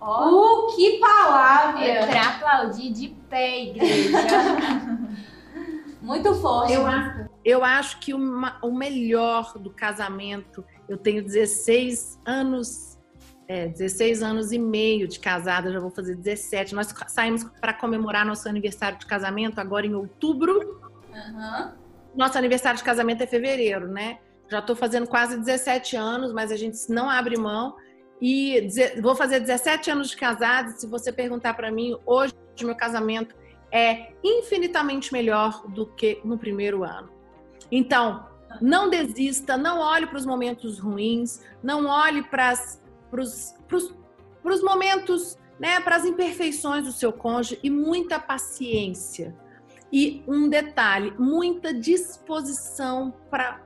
Oh, 0.00 0.72
que 0.74 0.98
palavra! 0.98 1.84
É 1.84 2.06
pra 2.06 2.28
aplaudir 2.28 2.92
de 2.92 3.08
pé, 3.28 3.64
igreja. 3.64 4.18
Muito 6.00 6.34
forte. 6.36 6.72
Eu, 6.72 6.86
acho, 6.86 7.30
eu 7.44 7.64
acho 7.64 8.00
que 8.00 8.14
uma, 8.14 8.58
o 8.62 8.70
melhor 8.70 9.52
do 9.58 9.70
casamento, 9.70 10.64
eu 10.88 10.96
tenho 10.96 11.22
16 11.22 12.20
anos, 12.24 12.98
é, 13.48 13.66
16 13.68 14.22
anos 14.22 14.52
e 14.52 14.58
meio 14.58 15.08
de 15.08 15.18
casada, 15.18 15.72
já 15.72 15.80
vou 15.80 15.90
fazer 15.90 16.14
17. 16.14 16.74
Nós 16.74 16.94
saímos 17.08 17.44
para 17.60 17.74
comemorar 17.74 18.24
nosso 18.24 18.48
aniversário 18.48 18.98
de 18.98 19.06
casamento 19.06 19.58
agora 19.58 19.86
em 19.86 19.94
outubro. 19.94 20.80
Uhum. 21.12 21.72
Nosso 22.14 22.38
aniversário 22.38 22.78
de 22.78 22.84
casamento 22.84 23.22
é 23.22 23.26
fevereiro, 23.26 23.88
né? 23.88 24.18
Já 24.48 24.60
estou 24.60 24.74
fazendo 24.74 25.06
quase 25.06 25.36
17 25.36 25.96
anos, 25.96 26.32
mas 26.32 26.50
a 26.50 26.56
gente 26.56 26.78
não 26.88 27.10
abre 27.10 27.36
mão. 27.36 27.76
E 28.20 28.68
vou 29.00 29.14
fazer 29.14 29.40
17 29.40 29.90
anos 29.90 30.10
de 30.10 30.16
casado. 30.16 30.70
Se 30.70 30.86
você 30.86 31.12
perguntar 31.12 31.54
para 31.54 31.70
mim, 31.70 31.96
hoje 32.04 32.34
meu 32.60 32.74
casamento 32.74 33.36
é 33.70 34.12
infinitamente 34.24 35.12
melhor 35.12 35.64
do 35.68 35.86
que 35.86 36.20
no 36.24 36.36
primeiro 36.36 36.82
ano. 36.82 37.10
Então, 37.70 38.26
não 38.60 38.88
desista, 38.88 39.56
não 39.56 39.78
olhe 39.78 40.06
para 40.06 40.16
os 40.16 40.26
momentos 40.26 40.78
ruins, 40.78 41.40
não 41.62 41.86
olhe 41.86 42.22
para 42.22 42.54
os 43.12 44.62
momentos, 44.62 45.36
né, 45.60 45.80
para 45.80 45.96
as 45.96 46.04
imperfeições 46.04 46.84
do 46.84 46.92
seu 46.92 47.12
cônjuge 47.12 47.60
e 47.62 47.70
muita 47.70 48.18
paciência. 48.18 49.36
E 49.92 50.24
um 50.26 50.48
detalhe, 50.48 51.14
muita 51.18 51.72
disposição 51.72 53.14
para 53.30 53.60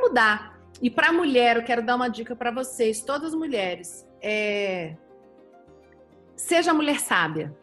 mudar. 0.00 0.57
E 0.80 0.88
para 0.88 1.12
mulher, 1.12 1.56
eu 1.56 1.64
quero 1.64 1.84
dar 1.84 1.96
uma 1.96 2.08
dica 2.08 2.36
para 2.36 2.50
vocês, 2.50 3.00
todas 3.00 3.28
as 3.28 3.34
mulheres. 3.34 4.06
É... 4.22 4.96
Seja 6.36 6.72
mulher 6.72 7.00
sábia. 7.00 7.56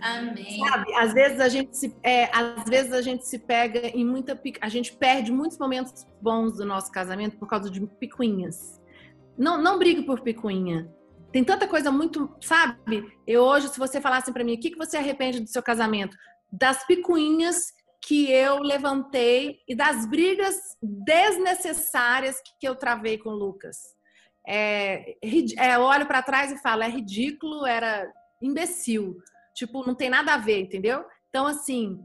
Amém. 0.00 0.58
Sabe, 0.58 0.94
às 0.94 1.12
vezes 1.12 1.40
a 1.40 1.48
gente 1.48 1.76
se, 1.76 1.96
é, 2.04 2.30
às 2.32 2.64
vezes 2.68 2.92
a 2.92 3.02
gente 3.02 3.26
se 3.26 3.38
pega 3.38 3.88
em 3.88 4.04
muita 4.04 4.40
a 4.60 4.68
gente 4.68 4.92
perde 4.92 5.32
muitos 5.32 5.58
momentos 5.58 6.06
bons 6.20 6.56
do 6.56 6.64
nosso 6.64 6.92
casamento 6.92 7.36
por 7.36 7.48
causa 7.48 7.68
de 7.68 7.84
picuinhas. 7.84 8.80
Não, 9.36 9.60
não 9.60 9.78
brigue 9.78 10.02
por 10.02 10.20
picuinha. 10.20 10.88
Tem 11.32 11.44
tanta 11.44 11.66
coisa 11.66 11.90
muito, 11.90 12.30
sabe? 12.40 13.12
Eu 13.26 13.42
hoje, 13.42 13.68
se 13.68 13.78
você 13.78 14.00
falasse 14.00 14.32
para 14.32 14.44
mim, 14.44 14.54
o 14.54 14.60
que, 14.60 14.70
que 14.70 14.78
você 14.78 14.96
arrepende 14.96 15.40
do 15.40 15.48
seu 15.48 15.62
casamento? 15.62 16.16
Das 16.50 16.86
picuinhas 16.86 17.74
que 18.00 18.30
eu 18.30 18.58
levantei 18.58 19.60
e 19.68 19.74
das 19.74 20.06
brigas 20.06 20.76
desnecessárias 20.82 22.40
que 22.58 22.66
eu 22.66 22.74
travei 22.74 23.18
com 23.18 23.30
o 23.30 23.36
Lucas. 23.36 23.96
É, 24.46 25.16
é, 25.58 25.78
olho 25.78 26.06
para 26.06 26.22
trás 26.22 26.50
e 26.50 26.58
falo, 26.58 26.82
é 26.82 26.88
ridículo, 26.88 27.66
era 27.66 28.10
imbecil. 28.40 29.16
Tipo, 29.54 29.86
não 29.86 29.94
tem 29.94 30.08
nada 30.08 30.34
a 30.34 30.38
ver, 30.38 30.60
entendeu? 30.60 31.04
Então, 31.28 31.46
assim, 31.46 32.00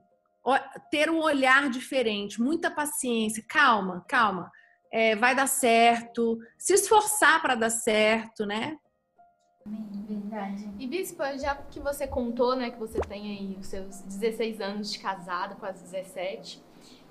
ter 0.91 1.09
um 1.09 1.21
olhar 1.21 1.69
diferente, 1.69 2.41
muita 2.41 2.69
paciência, 2.69 3.43
calma, 3.47 4.03
calma. 4.07 4.51
É, 4.91 5.15
vai 5.15 5.33
dar 5.33 5.47
certo, 5.47 6.37
se 6.57 6.73
esforçar 6.73 7.41
para 7.41 7.55
dar 7.55 7.69
certo, 7.69 8.45
né? 8.45 8.77
Verdade. 9.65 10.69
E 10.77 10.87
Bispo, 10.87 11.23
já 11.37 11.55
que 11.55 11.79
você 11.79 12.05
contou, 12.05 12.55
né, 12.55 12.71
que 12.71 12.79
você 12.79 12.99
tem 12.99 13.31
aí 13.31 13.57
os 13.59 13.67
seus 13.67 14.01
16 14.01 14.59
anos 14.59 14.91
de 14.91 14.99
casado, 14.99 15.55
quase 15.55 15.81
17, 15.83 16.61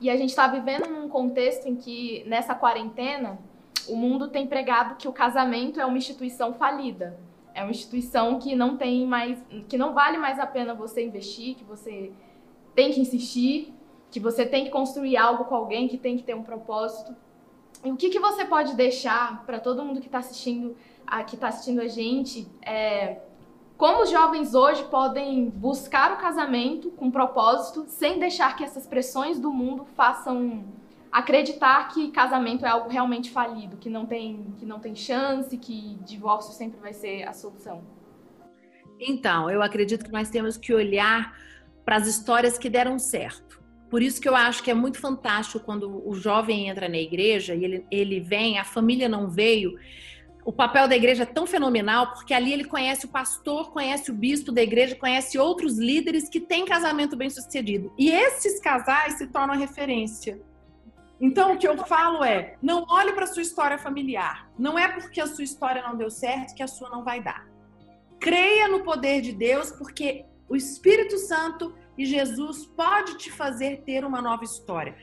e 0.00 0.10
a 0.10 0.16
gente 0.16 0.30
está 0.30 0.46
vivendo 0.48 0.88
num 0.88 1.08
contexto 1.08 1.66
em 1.66 1.76
que, 1.76 2.24
nessa 2.26 2.54
quarentena, 2.54 3.38
o 3.88 3.96
mundo 3.96 4.28
tem 4.28 4.46
pregado 4.46 4.96
que 4.96 5.08
o 5.08 5.12
casamento 5.12 5.80
é 5.80 5.86
uma 5.86 5.96
instituição 5.96 6.52
falida. 6.54 7.18
É 7.54 7.62
uma 7.62 7.70
instituição 7.70 8.38
que 8.38 8.54
não 8.54 8.76
tem 8.76 9.06
mais, 9.06 9.38
que 9.68 9.76
não 9.76 9.92
vale 9.92 10.18
mais 10.18 10.38
a 10.38 10.46
pena 10.46 10.74
você 10.74 11.04
investir, 11.04 11.54
que 11.54 11.64
você 11.64 12.12
tem 12.74 12.90
que 12.92 13.00
insistir, 13.00 13.72
que 14.10 14.18
você 14.18 14.44
tem 14.44 14.64
que 14.64 14.70
construir 14.70 15.16
algo 15.16 15.44
com 15.44 15.54
alguém, 15.54 15.88
que 15.88 15.98
tem 15.98 16.16
que 16.16 16.22
ter 16.22 16.34
um 16.34 16.42
propósito. 16.42 17.14
E 17.84 17.90
o 17.90 17.96
que, 17.96 18.10
que 18.10 18.20
você 18.20 18.44
pode 18.44 18.74
deixar 18.74 19.44
para 19.44 19.58
todo 19.58 19.84
mundo 19.84 20.00
que 20.00 20.06
está 20.06 20.18
assistindo 20.18 20.76
a, 21.06 21.24
que 21.24 21.34
está 21.34 21.48
assistindo 21.48 21.80
a 21.80 21.88
gente, 21.88 22.46
é, 22.64 23.18
como 23.76 24.02
os 24.02 24.10
jovens 24.10 24.54
hoje 24.54 24.84
podem 24.84 25.50
buscar 25.50 26.12
o 26.12 26.16
casamento 26.16 26.90
com 26.90 27.10
propósito, 27.10 27.84
sem 27.88 28.18
deixar 28.18 28.56
que 28.56 28.62
essas 28.62 28.86
pressões 28.86 29.38
do 29.40 29.52
mundo 29.52 29.84
façam 29.96 30.64
acreditar 31.10 31.88
que 31.88 32.10
casamento 32.10 32.64
é 32.64 32.68
algo 32.68 32.88
realmente 32.88 33.30
falido, 33.30 33.76
que 33.76 33.90
não 33.90 34.06
tem, 34.06 34.54
que 34.58 34.64
não 34.64 34.78
tem 34.78 34.94
chance, 34.94 35.56
que 35.58 35.98
divórcio 36.06 36.54
sempre 36.54 36.80
vai 36.80 36.92
ser 36.92 37.24
a 37.24 37.32
solução. 37.32 37.82
Então, 38.98 39.50
eu 39.50 39.60
acredito 39.60 40.04
que 40.04 40.12
nós 40.12 40.30
temos 40.30 40.56
que 40.56 40.72
olhar 40.72 41.36
para 41.84 41.96
as 41.96 42.06
histórias 42.06 42.56
que 42.56 42.70
deram 42.70 42.98
certo. 42.98 43.60
Por 43.90 44.00
isso 44.00 44.20
que 44.22 44.28
eu 44.28 44.34
acho 44.34 44.62
que 44.62 44.70
é 44.70 44.74
muito 44.74 44.98
fantástico 44.98 45.62
quando 45.62 46.08
o 46.08 46.14
jovem 46.14 46.68
entra 46.68 46.88
na 46.88 46.96
igreja 46.96 47.54
e 47.54 47.64
ele, 47.64 47.86
ele 47.90 48.20
vem, 48.20 48.58
a 48.58 48.64
família 48.64 49.08
não 49.08 49.28
veio, 49.28 49.76
o 50.44 50.52
papel 50.52 50.88
da 50.88 50.96
igreja 50.96 51.22
é 51.22 51.26
tão 51.26 51.46
fenomenal 51.46 52.12
porque 52.12 52.34
ali 52.34 52.52
ele 52.52 52.64
conhece 52.64 53.06
o 53.06 53.08
pastor, 53.08 53.70
conhece 53.70 54.10
o 54.10 54.14
bispo 54.14 54.50
da 54.50 54.62
igreja, 54.62 54.96
conhece 54.96 55.38
outros 55.38 55.78
líderes 55.78 56.28
que 56.28 56.40
têm 56.40 56.64
casamento 56.64 57.16
bem 57.16 57.30
sucedido. 57.30 57.92
E 57.96 58.10
esses 58.10 58.60
casais 58.60 59.14
se 59.14 59.28
tornam 59.28 59.56
referência. 59.56 60.40
Então, 61.20 61.52
o 61.52 61.58
que 61.58 61.68
eu 61.68 61.76
falo 61.86 62.24
é: 62.24 62.56
não 62.60 62.84
olhe 62.88 63.12
para 63.12 63.26
sua 63.26 63.42
história 63.42 63.78
familiar. 63.78 64.50
Não 64.58 64.76
é 64.76 64.88
porque 64.88 65.20
a 65.20 65.26
sua 65.26 65.44
história 65.44 65.82
não 65.82 65.96
deu 65.96 66.10
certo 66.10 66.54
que 66.54 66.62
a 66.62 66.66
sua 66.66 66.90
não 66.90 67.04
vai 67.04 67.22
dar. 67.22 67.46
Creia 68.18 68.66
no 68.66 68.82
poder 68.82 69.20
de 69.20 69.32
Deus, 69.32 69.70
porque 69.70 70.24
o 70.48 70.56
Espírito 70.56 71.16
Santo 71.18 71.74
e 71.96 72.04
Jesus 72.04 72.66
pode 72.66 73.18
te 73.18 73.30
fazer 73.30 73.82
ter 73.84 74.04
uma 74.04 74.20
nova 74.20 74.42
história. 74.42 74.96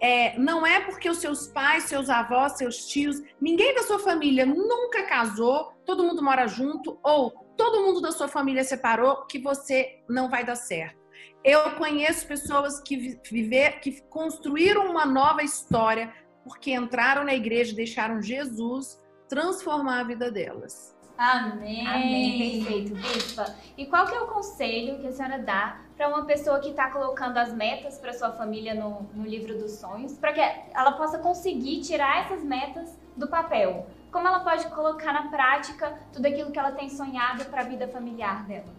É, 0.00 0.38
não 0.38 0.66
é 0.66 0.80
porque 0.80 1.08
os 1.08 1.18
seus 1.18 1.48
pais, 1.48 1.84
seus 1.84 2.10
avós, 2.10 2.58
seus 2.58 2.86
tios, 2.86 3.22
ninguém 3.40 3.74
da 3.74 3.82
sua 3.82 3.98
família 3.98 4.44
nunca 4.44 5.04
casou, 5.04 5.72
todo 5.86 6.04
mundo 6.04 6.22
mora 6.22 6.46
junto, 6.46 6.98
ou 7.02 7.30
todo 7.56 7.82
mundo 7.82 8.00
da 8.00 8.12
sua 8.12 8.28
família 8.28 8.62
separou, 8.62 9.26
que 9.26 9.38
você 9.38 10.00
não 10.08 10.28
vai 10.28 10.44
dar 10.44 10.56
certo. 10.56 10.96
Eu 11.42 11.72
conheço 11.76 12.26
pessoas 12.26 12.80
que 12.80 13.18
viver, 13.30 13.80
que 13.80 14.02
construíram 14.08 14.90
uma 14.90 15.06
nova 15.06 15.42
história 15.42 16.12
porque 16.44 16.72
entraram 16.72 17.24
na 17.24 17.34
igreja 17.34 17.72
e 17.72 17.76
deixaram 17.76 18.22
Jesus 18.22 19.00
transformar 19.28 20.00
a 20.00 20.04
vida 20.04 20.30
delas. 20.30 20.95
Amém. 21.18 21.86
Amém, 21.86 22.64
perfeito, 22.64 22.94
Bispa. 22.94 23.54
E 23.76 23.86
qual 23.86 24.06
que 24.06 24.14
é 24.14 24.20
o 24.20 24.26
conselho 24.26 24.98
que 24.98 25.06
a 25.06 25.12
senhora 25.12 25.38
dá 25.38 25.80
para 25.96 26.08
uma 26.08 26.24
pessoa 26.26 26.60
que 26.60 26.68
está 26.68 26.90
colocando 26.90 27.38
as 27.38 27.52
metas 27.54 27.98
para 27.98 28.12
sua 28.12 28.32
família 28.32 28.74
no, 28.74 29.02
no 29.14 29.24
livro 29.24 29.56
dos 29.58 29.72
sonhos, 29.72 30.12
para 30.12 30.32
que 30.32 30.40
ela 30.74 30.92
possa 30.92 31.18
conseguir 31.18 31.80
tirar 31.80 32.26
essas 32.26 32.44
metas 32.44 32.96
do 33.16 33.26
papel? 33.28 33.86
Como 34.12 34.28
ela 34.28 34.40
pode 34.40 34.66
colocar 34.68 35.12
na 35.12 35.28
prática 35.28 35.98
tudo 36.12 36.26
aquilo 36.26 36.50
que 36.50 36.58
ela 36.58 36.72
tem 36.72 36.90
sonhado 36.90 37.46
para 37.46 37.62
a 37.62 37.64
vida 37.64 37.88
familiar 37.88 38.46
dela? 38.46 38.74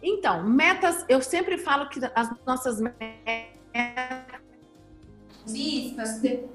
Então, 0.00 0.44
metas, 0.44 1.04
eu 1.08 1.20
sempre 1.20 1.58
falo 1.58 1.88
que 1.88 1.98
as 2.14 2.30
nossas 2.44 2.80
metas. 2.80 3.56
Bispa, 5.48 6.02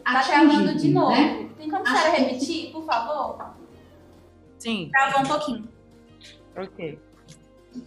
tá 0.03 0.23
travando 0.23 0.75
de 0.75 0.89
novo. 0.89 1.11
Né? 1.11 1.50
Tem 1.57 1.69
como 1.69 1.85
você 1.85 2.09
repetir, 2.09 2.71
por 2.71 2.85
favor? 2.85 3.60
Sim. 4.61 4.91
Travou 4.91 5.21
um 5.21 5.25
pouquinho. 5.25 5.69
Ok. 6.55 6.99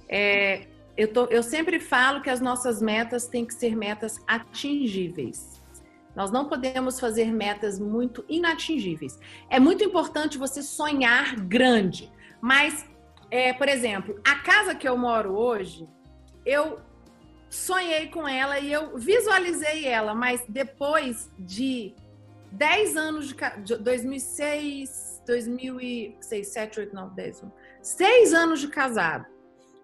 É, 0.09 0.67
eu, 0.97 1.13
tô, 1.13 1.27
eu 1.27 1.43
sempre 1.43 1.79
falo 1.79 2.21
que 2.21 2.29
as 2.29 2.41
nossas 2.41 2.83
metas 2.83 3.29
têm 3.29 3.45
que 3.45 3.55
ser 3.55 3.77
metas 3.77 4.21
atingíveis. 4.27 5.63
Nós 6.17 6.33
não 6.33 6.49
podemos 6.49 6.99
fazer 6.99 7.27
metas 7.33 7.79
muito 7.79 8.25
inatingíveis. 8.29 9.21
É 9.49 9.61
muito 9.61 9.85
importante 9.85 10.37
você 10.37 10.63
sonhar 10.65 11.37
grande, 11.37 12.13
mas, 12.41 12.85
é, 13.31 13.53
por 13.53 13.69
exemplo, 13.69 14.21
a 14.25 14.37
casa 14.41 14.75
que 14.75 14.89
eu 14.89 14.99
moro 14.99 15.37
hoje, 15.37 15.89
eu 16.45 16.81
sonhei 17.49 18.09
com 18.09 18.27
ela 18.27 18.59
e 18.59 18.73
eu 18.73 18.99
visualizei 18.99 19.87
ela, 19.87 20.13
mas 20.13 20.45
depois 20.49 21.31
de 21.39 21.95
10 22.51 22.97
anos 22.97 23.29
de, 23.29 23.35
de 23.63 23.77
2006, 23.77 25.04
2006, 25.27 26.47
7, 26.49 26.81
8, 26.81 26.95
9, 26.95 27.15
10, 27.15 27.43
11, 27.45 27.53
seis 27.83 28.33
anos 28.33 28.61
de 28.61 28.69
casado. 28.69 29.27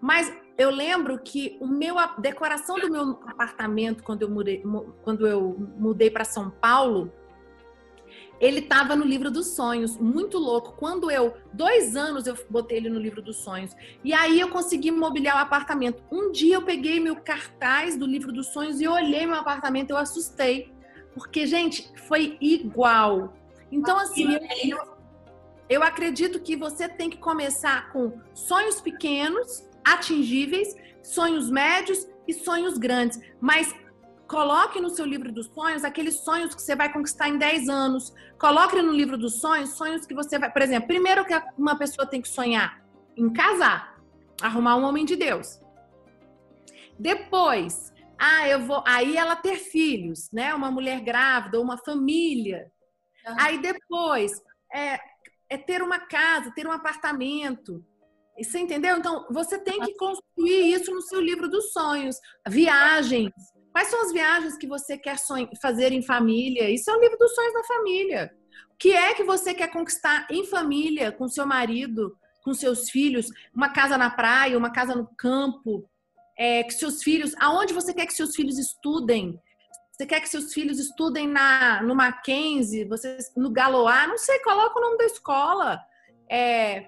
Mas 0.00 0.32
eu 0.56 0.70
lembro 0.70 1.18
que 1.18 1.56
o 1.60 1.66
meu, 1.66 1.98
a 1.98 2.16
decoração 2.18 2.78
do 2.78 2.90
meu 2.90 3.02
apartamento, 3.26 4.02
quando 4.02 4.22
eu 4.22 4.30
mudei, 4.30 4.62
quando 5.02 5.26
eu 5.26 5.56
mudei 5.76 6.10
para 6.10 6.24
São 6.24 6.50
Paulo, 6.50 7.12
ele 8.40 8.60
estava 8.60 8.96
no 8.96 9.04
livro 9.04 9.30
dos 9.30 9.48
sonhos, 9.48 9.98
muito 9.98 10.38
louco. 10.38 10.72
Quando 10.72 11.10
eu, 11.10 11.36
dois 11.52 11.94
anos, 11.94 12.26
eu 12.26 12.34
botei 12.48 12.78
ele 12.78 12.88
no 12.88 12.98
livro 12.98 13.20
dos 13.20 13.36
sonhos. 13.36 13.76
E 14.02 14.14
aí 14.14 14.40
eu 14.40 14.48
consegui 14.48 14.90
mobiliar 14.90 15.36
o 15.36 15.40
apartamento. 15.40 16.02
Um 16.10 16.32
dia 16.32 16.54
eu 16.56 16.62
peguei 16.62 16.98
meu 16.98 17.16
cartaz 17.16 17.98
do 17.98 18.06
livro 18.06 18.32
dos 18.32 18.46
sonhos 18.48 18.80
e 18.80 18.88
olhei 18.88 19.26
meu 19.26 19.36
apartamento, 19.36 19.90
eu 19.90 19.98
assustei. 19.98 20.72
Porque, 21.12 21.46
gente, 21.46 21.92
foi 22.08 22.38
igual. 22.40 23.34
Então, 23.70 23.98
assim, 23.98 24.26
eu, 24.64 24.78
eu 25.70 25.84
acredito 25.84 26.40
que 26.40 26.56
você 26.56 26.88
tem 26.88 27.08
que 27.08 27.18
começar 27.18 27.92
com 27.92 28.20
sonhos 28.34 28.80
pequenos, 28.80 29.64
atingíveis, 29.84 30.74
sonhos 31.00 31.48
médios 31.48 32.08
e 32.26 32.34
sonhos 32.34 32.76
grandes. 32.76 33.20
Mas 33.40 33.72
coloque 34.26 34.80
no 34.80 34.90
seu 34.90 35.06
livro 35.06 35.30
dos 35.30 35.46
sonhos 35.46 35.84
aqueles 35.84 36.16
sonhos 36.16 36.56
que 36.56 36.60
você 36.60 36.74
vai 36.74 36.92
conquistar 36.92 37.28
em 37.28 37.38
10 37.38 37.68
anos. 37.68 38.12
Coloque 38.36 38.82
no 38.82 38.90
livro 38.90 39.16
dos 39.16 39.40
sonhos 39.40 39.70
sonhos 39.70 40.04
que 40.04 40.12
você 40.12 40.40
vai. 40.40 40.50
Por 40.50 40.60
exemplo, 40.60 40.88
primeiro 40.88 41.24
que 41.24 41.40
uma 41.56 41.78
pessoa 41.78 42.04
tem 42.04 42.20
que 42.20 42.28
sonhar 42.28 42.84
em 43.16 43.32
casar, 43.32 44.02
arrumar 44.42 44.74
um 44.74 44.82
homem 44.82 45.04
de 45.04 45.14
Deus. 45.14 45.60
Depois, 46.98 47.92
ah, 48.18 48.48
eu 48.48 48.58
vou. 48.66 48.82
Aí 48.84 49.16
ela 49.16 49.36
ter 49.36 49.56
filhos, 49.56 50.32
né? 50.32 50.52
Uma 50.52 50.70
mulher 50.70 51.00
grávida, 51.00 51.60
uma 51.60 51.78
família. 51.78 52.72
Uhum. 53.24 53.36
Aí 53.38 53.58
depois, 53.62 54.32
é, 54.74 54.98
é 55.50 55.58
ter 55.58 55.82
uma 55.82 55.98
casa, 55.98 56.52
ter 56.54 56.66
um 56.66 56.72
apartamento. 56.72 57.84
Você 58.38 58.58
entendeu? 58.60 58.96
Então, 58.96 59.26
você 59.30 59.58
tem 59.58 59.80
que 59.80 59.94
construir 59.96 60.72
isso 60.72 60.90
no 60.94 61.02
seu 61.02 61.20
livro 61.20 61.48
dos 61.50 61.72
sonhos. 61.72 62.16
Viagens. 62.48 63.32
Quais 63.72 63.88
são 63.88 64.00
as 64.02 64.12
viagens 64.12 64.56
que 64.56 64.66
você 64.66 64.96
quer 64.96 65.16
fazer 65.60 65.92
em 65.92 66.02
família? 66.02 66.70
Isso 66.70 66.90
é 66.90 66.96
o 66.96 67.00
livro 67.00 67.18
dos 67.18 67.34
sonhos 67.34 67.52
da 67.52 67.64
família. 67.64 68.32
O 68.72 68.76
que 68.78 68.92
é 68.92 69.12
que 69.14 69.24
você 69.24 69.52
quer 69.52 69.68
conquistar 69.68 70.26
em 70.30 70.46
família, 70.46 71.12
com 71.12 71.28
seu 71.28 71.46
marido, 71.46 72.16
com 72.42 72.54
seus 72.54 72.88
filhos? 72.88 73.26
Uma 73.54 73.68
casa 73.68 73.98
na 73.98 74.10
praia, 74.10 74.56
uma 74.56 74.72
casa 74.72 74.94
no 74.94 75.06
campo? 75.16 75.84
É, 76.38 76.64
que 76.64 76.72
seus 76.72 77.02
filhos, 77.02 77.34
aonde 77.38 77.74
você 77.74 77.92
quer 77.92 78.06
que 78.06 78.14
seus 78.14 78.34
filhos 78.34 78.58
estudem? 78.58 79.38
Você 80.00 80.06
quer 80.06 80.20
que 80.22 80.30
seus 80.30 80.54
filhos 80.54 80.78
estudem 80.78 81.28
na, 81.28 81.82
no 81.82 81.94
Mackenzie, 81.94 82.86
vocês, 82.86 83.30
no 83.36 83.50
Galois, 83.50 84.08
não 84.08 84.16
sei, 84.16 84.38
coloca 84.38 84.78
o 84.78 84.80
nome 84.80 84.96
da 84.96 85.04
escola. 85.04 85.78
É, 86.26 86.86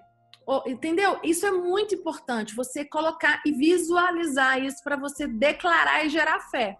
entendeu? 0.67 1.21
Isso 1.23 1.45
é 1.45 1.51
muito 1.51 1.95
importante, 1.95 2.55
você 2.55 2.87
colocar 2.87 3.43
e 3.45 3.53
visualizar 3.53 4.65
isso 4.65 4.83
para 4.83 4.97
você 4.97 5.27
declarar 5.27 6.07
e 6.07 6.09
gerar 6.09 6.41
fé. 6.49 6.79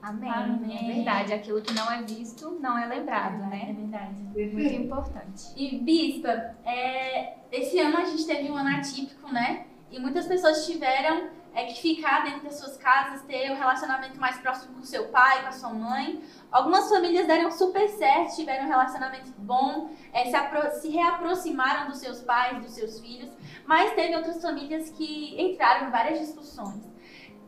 Amém. 0.00 0.30
Amém. 0.30 0.90
É 0.90 0.94
verdade. 0.94 1.34
Aquilo 1.34 1.60
que 1.60 1.74
não 1.74 1.92
é 1.92 2.02
visto 2.02 2.58
não 2.58 2.78
é 2.78 2.86
lembrado, 2.86 3.36
né? 3.50 3.66
É 3.68 3.72
verdade. 3.74 4.22
Muito 4.22 4.74
importante. 4.74 5.52
E, 5.54 5.76
Bispa, 5.80 6.56
é, 6.64 7.34
esse 7.52 7.78
ano 7.78 7.98
a 7.98 8.04
gente 8.06 8.26
teve 8.26 8.50
um 8.50 8.56
ano 8.56 8.74
atípico, 8.74 9.30
né? 9.30 9.66
E 9.90 9.98
muitas 10.00 10.26
pessoas 10.26 10.64
tiveram 10.64 11.28
é 11.54 11.64
que 11.64 11.80
ficar 11.80 12.24
dentro 12.24 12.44
das 12.44 12.58
suas 12.58 12.76
casas, 12.76 13.22
ter 13.22 13.50
um 13.50 13.56
relacionamento 13.56 14.18
mais 14.18 14.38
próximo 14.38 14.74
com 14.74 14.80
o 14.80 14.86
seu 14.86 15.08
pai, 15.08 15.42
com 15.42 15.48
a 15.48 15.52
sua 15.52 15.70
mãe. 15.70 16.22
Algumas 16.50 16.88
famílias 16.88 17.26
deram 17.26 17.50
super 17.50 17.88
certo, 17.88 18.36
tiveram 18.36 18.64
um 18.64 18.68
relacionamento 18.68 19.32
bom, 19.38 19.90
é, 20.12 20.24
se, 20.24 20.80
se 20.80 20.88
reaproximaram 20.88 21.88
dos 21.88 21.98
seus 21.98 22.20
pais, 22.22 22.62
dos 22.62 22.72
seus 22.72 23.00
filhos, 23.00 23.30
mas 23.66 23.92
teve 23.94 24.16
outras 24.16 24.40
famílias 24.40 24.90
que 24.90 25.40
entraram 25.40 25.88
em 25.88 25.90
várias 25.90 26.20
discussões. 26.20 26.82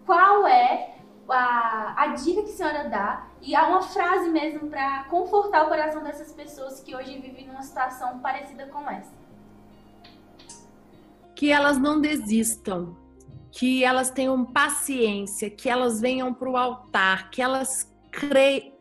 Qual 0.04 0.46
é 0.46 0.94
a, 1.28 2.02
a 2.02 2.06
dica 2.08 2.42
que 2.42 2.50
a 2.50 2.52
senhora 2.52 2.88
dá 2.88 3.26
e 3.40 3.54
há 3.54 3.66
uma 3.66 3.82
frase 3.82 4.28
mesmo 4.28 4.68
para 4.68 5.04
confortar 5.04 5.64
o 5.64 5.68
coração 5.68 6.02
dessas 6.02 6.32
pessoas 6.32 6.80
que 6.80 6.94
hoje 6.94 7.18
vivem 7.18 7.46
numa 7.46 7.62
situação 7.62 8.18
parecida 8.18 8.66
com 8.66 8.88
essa? 8.90 9.12
Que 11.34 11.50
elas 11.50 11.78
não 11.78 12.00
desistam, 12.00 12.96
que 13.54 13.84
elas 13.84 14.10
tenham 14.10 14.44
paciência, 14.44 15.48
que 15.48 15.70
elas 15.70 16.00
venham 16.00 16.34
para 16.34 16.50
o 16.50 16.56
altar, 16.56 17.30
que 17.30 17.40
elas 17.40 17.88
cre... 18.10 18.74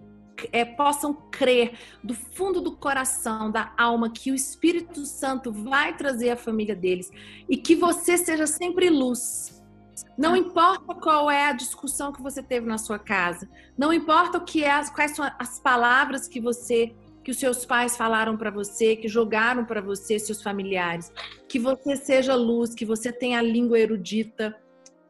é, 0.52 0.66
possam 0.66 1.14
crer 1.30 1.78
do 2.04 2.16
fundo 2.16 2.60
do 2.60 2.76
coração, 2.76 3.52
da 3.52 3.72
alma, 3.78 4.10
que 4.10 4.32
o 4.32 4.36
Espírito 4.36 5.06
Santo 5.06 5.52
vai 5.52 5.96
trazer 5.96 6.32
a 6.32 6.36
família 6.36 6.76
deles 6.76 7.12
e 7.48 7.56
que 7.56 7.76
você 7.76 8.18
seja 8.18 8.48
sempre 8.48 8.90
luz. 8.90 9.62
Não 10.18 10.36
importa 10.36 10.96
qual 10.96 11.30
é 11.30 11.50
a 11.50 11.54
discussão 11.54 12.12
que 12.12 12.22
você 12.22 12.42
teve 12.42 12.66
na 12.66 12.80
sua 12.80 12.98
casa, 12.98 13.48
não 13.78 13.94
importa 13.94 14.40
o 14.40 14.44
que 14.44 14.64
é, 14.64 14.84
quais 14.88 15.16
são 15.16 15.30
as 15.38 15.60
palavras 15.60 16.28
que 16.28 16.42
você 16.42 16.96
que 17.24 17.32
os 17.32 17.38
seus 17.38 17.66
pais 17.66 17.96
falaram 17.96 18.36
para 18.36 18.52
você, 18.52 18.96
que 18.96 19.08
jogaram 19.08 19.66
para 19.66 19.82
você, 19.82 20.20
seus 20.20 20.42
familiares. 20.42 21.12
Que 21.48 21.58
você 21.58 21.96
seja 21.96 22.36
luz, 22.36 22.76
que 22.76 22.86
você 22.86 23.12
tenha 23.12 23.40
a 23.40 23.42
língua 23.42 23.80
erudita, 23.80 24.56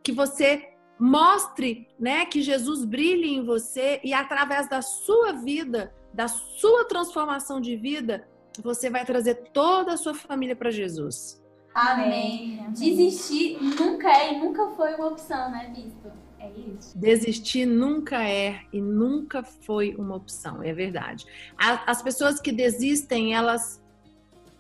que 0.03 0.11
você 0.11 0.69
mostre, 0.99 1.87
né, 1.99 2.25
que 2.25 2.41
Jesus 2.41 2.85
brilhe 2.85 3.33
em 3.33 3.43
você 3.43 3.99
e 4.03 4.13
através 4.13 4.69
da 4.69 4.81
sua 4.81 5.33
vida, 5.33 5.93
da 6.13 6.27
sua 6.27 6.85
transformação 6.85 7.59
de 7.59 7.75
vida, 7.75 8.27
você 8.61 8.89
vai 8.89 9.03
trazer 9.03 9.49
toda 9.51 9.93
a 9.93 9.97
sua 9.97 10.13
família 10.13 10.55
para 10.55 10.69
Jesus. 10.69 11.41
Amém. 11.73 12.59
Amém. 12.59 12.71
Desistir 12.71 13.57
nunca 13.59 14.07
é 14.09 14.33
e 14.33 14.39
nunca 14.39 14.67
foi 14.71 14.93
uma 14.93 15.07
opção, 15.07 15.49
né, 15.49 15.73
Bispo? 15.75 16.22
É 16.43 16.49
isso. 16.77 16.97
Desistir 16.97 17.65
nunca 17.65 18.27
é 18.27 18.61
e 18.71 18.81
nunca 18.81 19.43
foi 19.43 19.95
uma 19.95 20.15
opção, 20.15 20.61
é 20.61 20.73
verdade. 20.73 21.25
As 21.57 22.01
pessoas 22.01 22.39
que 22.39 22.51
desistem, 22.51 23.33
elas 23.33 23.81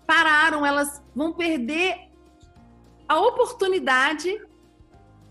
pararam, 0.07 0.65
elas 0.65 1.01
vão 1.13 1.33
perder 1.33 2.09
a 3.07 3.19
oportunidade 3.19 4.41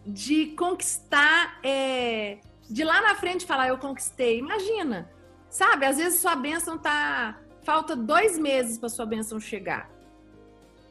de 0.06 0.46
conquistar, 0.56 1.58
é, 1.62 2.38
de 2.68 2.84
lá 2.84 3.00
na 3.00 3.14
frente 3.14 3.46
falar 3.46 3.68
eu 3.68 3.78
conquistei. 3.78 4.38
Imagina, 4.38 5.10
Sabe, 5.52 5.84
às 5.84 5.98
vezes 5.98 6.18
sua 6.18 6.34
bênção 6.34 6.78
tá. 6.78 7.38
Falta 7.62 7.94
dois 7.94 8.38
meses 8.38 8.78
para 8.78 8.88
sua 8.88 9.04
bênção 9.04 9.38
chegar. 9.38 9.90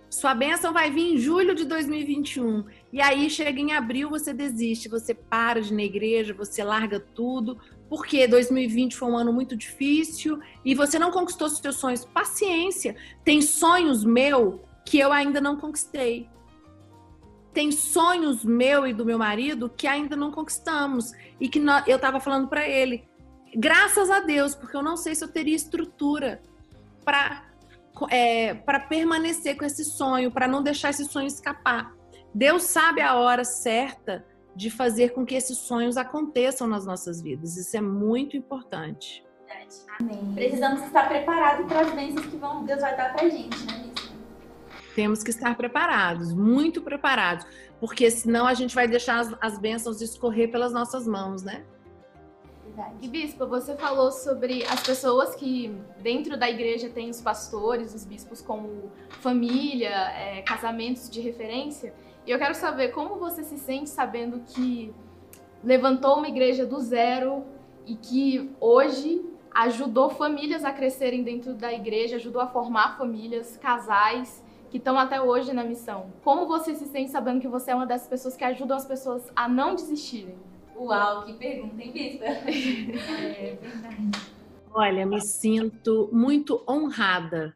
Sua 0.08 0.36
bênção 0.36 0.72
vai 0.72 0.92
vir 0.92 1.16
em 1.16 1.18
julho 1.18 1.56
de 1.56 1.66
2021. 1.66 2.66
E 2.92 3.02
aí 3.02 3.30
chega 3.30 3.60
em 3.60 3.72
abril, 3.72 4.10
você 4.10 4.34
desiste, 4.34 4.90
você 4.90 5.14
para 5.14 5.62
de 5.62 5.72
ir 5.72 5.76
na 5.76 5.84
igreja, 5.84 6.34
você 6.34 6.64
larga 6.64 7.00
tudo, 7.00 7.58
porque 7.90 8.28
2020 8.28 8.98
foi 8.98 9.10
um 9.10 9.18
ano 9.18 9.32
muito 9.32 9.56
difícil 9.56 10.40
e 10.66 10.76
você 10.76 11.00
não 11.00 11.12
conquistou 11.12 11.50
seus 11.50 11.76
sonhos. 11.78 12.04
Paciência. 12.04 12.96
Tem 13.24 13.42
sonhos 13.42 14.04
meu 14.04 14.64
que 14.86 15.00
eu 15.00 15.12
ainda 15.14 15.40
não 15.40 15.58
conquistei. 15.58 16.30
Tem 17.54 17.72
sonhos 17.72 18.44
meu 18.44 18.86
e 18.88 18.94
do 18.94 19.06
meu 19.06 19.18
marido 19.18 19.70
que 19.70 19.88
ainda 19.88 20.16
não 20.16 20.32
conquistamos 20.32 21.12
e 21.40 21.48
que 21.48 21.62
eu 21.88 21.96
estava 21.96 22.20
falando 22.20 22.48
para 22.48 22.68
ele, 22.68 23.04
graças 23.56 24.10
a 24.10 24.22
Deus, 24.22 24.56
porque 24.56 24.76
eu 24.76 24.84
não 24.84 24.96
sei 24.96 25.16
se 25.16 25.24
eu 25.24 25.28
teria 25.28 25.56
estrutura 25.56 26.42
para 27.04 27.50
é, 28.10 28.54
para 28.54 28.80
permanecer 28.80 29.58
com 29.58 29.66
esse 29.66 29.84
sonho, 29.84 30.32
para 30.32 30.48
não 30.48 30.64
deixar 30.64 30.92
esse 30.92 31.06
sonho 31.06 31.28
escapar. 31.28 31.94
Deus 32.34 32.64
sabe 32.64 33.02
a 33.02 33.16
hora 33.16 33.44
certa 33.44 34.26
de 34.56 34.70
fazer 34.70 35.10
com 35.10 35.26
que 35.26 35.36
esses 35.36 35.58
sonhos 35.58 35.98
aconteçam 35.98 36.68
nas 36.68 36.86
nossas 36.86 37.22
vidas. 37.22 37.58
Isso 37.58 37.76
é 37.76 37.82
muito 37.82 38.36
importante. 38.36 39.24
Amém. 40.00 40.34
Precisamos 40.34 40.84
estar 40.84 41.08
preparados 41.08 41.66
para 41.68 41.82
as 41.82 41.94
bênçãos 41.94 42.26
que 42.26 42.38
vão, 42.38 42.64
Deus 42.66 42.82
vai 42.82 42.96
dar 42.96 43.14
para 43.14 43.26
a 43.26 43.30
gente, 43.30 43.66
né, 43.66 43.92
Temos 44.96 45.24
que 45.24 45.30
estar 45.30 45.56
preparados, 45.56 46.34
muito 46.34 46.82
preparados, 46.82 47.46
porque 47.80 48.10
senão 48.12 48.46
a 48.46 48.54
gente 48.54 48.76
vai 48.76 48.88
deixar 48.88 49.20
as, 49.20 49.36
as 49.40 49.60
bênçãos 49.60 50.02
escorrer 50.02 50.52
pelas 50.52 50.74
nossas 50.74 51.08
mãos, 51.08 51.44
né? 51.44 51.64
Verdade. 52.66 52.96
E 53.02 53.08
bispo, 53.08 53.48
você 53.48 53.76
falou 53.76 54.12
sobre 54.12 54.64
as 54.66 54.82
pessoas 54.82 55.36
que 55.36 55.76
dentro 56.00 56.38
da 56.38 56.50
igreja 56.50 56.90
tem 56.90 57.10
os 57.10 57.22
pastores, 57.22 57.94
os 57.94 58.06
bispos 58.06 58.42
como 58.42 58.92
família, 59.22 59.90
é, 59.90 60.42
casamentos 60.42 61.10
de 61.10 61.20
referência. 61.22 61.94
E 62.26 62.32
eu 62.32 62.38
quero 62.38 62.54
saber 62.54 62.90
como 62.90 63.16
você 63.16 63.44
se 63.44 63.58
sente 63.58 63.90
sabendo 63.90 64.42
que 64.42 64.94
levantou 65.64 66.18
uma 66.18 66.28
igreja 66.28 66.66
do 66.66 66.80
zero 66.80 67.44
e 67.86 67.96
que 67.96 68.52
hoje 68.60 69.26
ajudou 69.54 70.10
famílias 70.10 70.64
a 70.64 70.72
crescerem 70.72 71.24
dentro 71.24 71.54
da 71.54 71.74
igreja, 71.74 72.16
ajudou 72.16 72.42
a 72.42 72.48
formar 72.48 72.98
famílias, 72.98 73.58
casais 73.58 74.44
que 74.70 74.78
estão 74.78 74.98
até 74.98 75.22
hoje 75.22 75.52
na 75.52 75.64
missão. 75.64 76.14
Como 76.24 76.48
você 76.48 76.74
se 76.74 76.86
sente 76.86 77.12
sabendo 77.12 77.42
que 77.42 77.48
você 77.48 77.72
é 77.72 77.76
uma 77.76 77.86
dessas 77.86 78.08
pessoas 78.08 78.38
que 78.38 78.44
ajudam 78.44 78.78
as 78.78 78.86
pessoas 78.86 79.30
a 79.36 79.50
não 79.50 79.76
desistirem? 79.76 80.38
Uau, 80.76 81.26
que 81.26 81.34
pergunta, 81.34 81.82
hein, 81.82 81.92
Vista? 81.92 82.26
é 82.26 83.58
verdade. 83.62 84.12
Olha, 84.74 85.06
me 85.06 85.20
sinto 85.20 86.10
muito 86.14 86.64
honrada. 86.68 87.54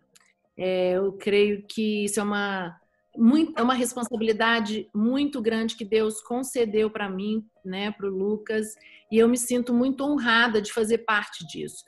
É, 0.58 0.92
eu 0.92 1.14
creio 1.14 1.64
que 1.64 2.04
isso 2.04 2.20
é 2.20 2.24
uma, 2.24 2.80
muito, 3.18 3.58
é 3.58 3.62
uma 3.62 3.74
responsabilidade 3.74 4.90
muito 4.94 5.42
grande 5.42 5.76
que 5.76 5.86
Deus 5.86 6.22
concedeu 6.22 6.90
para 6.90 7.10
mim, 7.10 7.46
né, 7.64 7.92
para 7.92 8.08
o 8.08 8.10
Lucas, 8.10 8.76
e 9.12 9.18
eu 9.18 9.28
me 9.28 9.38
sinto 9.38 9.74
muito 9.74 10.04
honrada 10.04 10.62
de 10.62 10.74
fazer 10.74 11.00
parte 11.00 11.46
disso, 11.48 11.84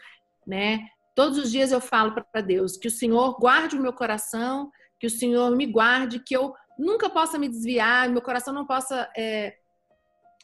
né? 0.46 0.80
Todos 1.16 1.38
os 1.38 1.52
dias 1.52 1.72
eu 1.72 1.82
falo 1.82 2.14
para 2.14 2.42
Deus 2.42 2.78
que 2.78 2.88
o 2.88 2.92
Senhor 2.92 3.38
guarde 3.40 3.76
o 3.76 3.82
meu 3.82 3.92
coração, 3.92 4.72
que 5.00 5.08
o 5.08 5.10
Senhor 5.10 5.56
me 5.56 5.66
guarde, 5.66 6.20
que 6.20 6.36
eu 6.36 6.54
nunca 6.78 7.10
possa 7.10 7.38
me 7.40 7.50
desviar, 7.50 8.10
meu 8.10 8.22
coração 8.22 8.54
não 8.54 8.66
possa 8.66 9.10
é, 9.18 9.56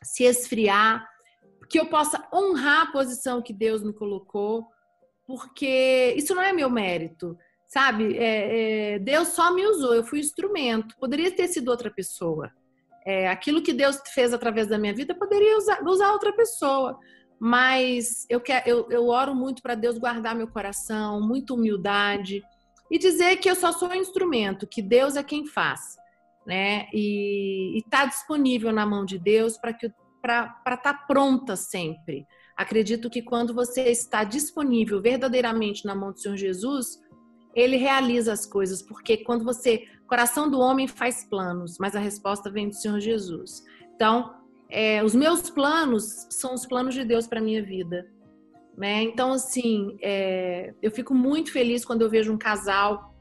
se 0.04 0.24
esfriar, 0.24 1.08
que 1.70 1.80
eu 1.80 1.86
possa 1.88 2.28
honrar 2.34 2.88
a 2.88 2.92
posição 2.92 3.42
que 3.42 3.54
Deus 3.54 3.84
me 3.84 3.94
colocou, 3.94 4.68
porque 5.26 6.14
isso 6.18 6.36
não 6.36 6.42
é 6.42 6.52
meu 6.52 6.70
mérito, 6.70 7.38
sabe? 7.74 8.18
É, 8.18 8.96
é, 8.96 9.00
Deus 9.00 9.30
só 9.30 9.54
me 9.54 9.66
usou, 9.66 9.96
eu 9.96 10.04
fui 10.04 10.20
instrumento, 10.20 10.96
poderia 11.00 11.32
ter 11.32 11.48
sido 11.48 11.70
outra 11.70 11.90
pessoa. 11.90 12.52
É, 13.06 13.28
aquilo 13.28 13.62
que 13.62 13.74
Deus 13.74 14.00
fez 14.14 14.34
através 14.34 14.68
da 14.68 14.78
minha 14.78 14.94
vida 14.94 15.14
poderia 15.16 15.58
usar, 15.58 15.84
usar 15.84 16.12
outra 16.12 16.32
pessoa, 16.32 16.98
mas 17.40 18.26
eu, 18.30 18.40
quero, 18.40 18.70
eu, 18.70 18.88
eu 18.90 19.08
oro 19.08 19.36
muito 19.36 19.62
para 19.62 19.76
Deus 19.76 19.98
guardar 19.98 20.36
meu 20.36 20.48
coração, 20.48 21.20
muita 21.20 21.54
humildade 21.54 22.42
e 22.90 22.98
dizer 22.98 23.38
que 23.38 23.50
eu 23.50 23.56
só 23.56 23.72
sou 23.72 23.90
um 23.90 23.96
instrumento, 23.96 24.68
que 24.68 24.82
Deus 24.82 25.16
é 25.16 25.24
quem 25.24 25.46
faz 25.46 25.98
né? 26.46 26.88
E 26.94 27.78
está 27.78 28.06
disponível 28.06 28.72
na 28.72 28.86
mão 28.86 29.06
de 29.06 29.18
Deus 29.18 29.58
para 29.58 29.74
que 29.74 29.92
para 30.22 30.56
estar 30.66 30.78
tá 30.78 30.94
pronta 30.94 31.56
sempre. 31.56 32.26
Acredito 32.56 33.10
que 33.10 33.22
quando 33.22 33.54
você 33.54 33.90
está 33.90 34.24
disponível 34.24 35.02
verdadeiramente 35.02 35.86
na 35.86 35.94
mão 35.94 36.14
do 36.14 36.20
Senhor 36.20 36.38
Jesus, 36.38 36.98
ele 37.56 37.78
realiza 37.78 38.34
as 38.34 38.46
coisas, 38.46 38.82
porque 38.82 39.18
quando 39.18 39.44
você, 39.44 39.88
coração 40.08 40.50
do 40.50 40.60
homem 40.60 40.88
faz 40.88 41.26
planos, 41.26 41.78
mas 41.80 41.96
a 41.96 42.00
resposta 42.00 42.50
vem 42.50 42.68
do 42.68 42.76
Senhor 42.76 43.00
Jesus. 43.00 43.64
Então, 43.96 44.34
é, 44.70 45.04
os 45.04 45.14
meus 45.14 45.50
planos 45.50 46.28
são 46.30 46.54
os 46.54 46.66
planos 46.66 46.96
de 46.96 47.04
Deus 47.04 47.28
para 47.28 47.42
minha 47.42 47.64
vida, 47.64 48.10
né? 48.76 49.04
Então, 49.04 49.34
assim, 49.34 49.98
é, 50.02 50.74
eu 50.82 50.90
fico 50.90 51.14
muito 51.14 51.52
feliz 51.52 51.86
quando 51.86 52.02
eu 52.02 52.10
vejo 52.10 52.34
um 52.34 52.38
casal 52.38 53.16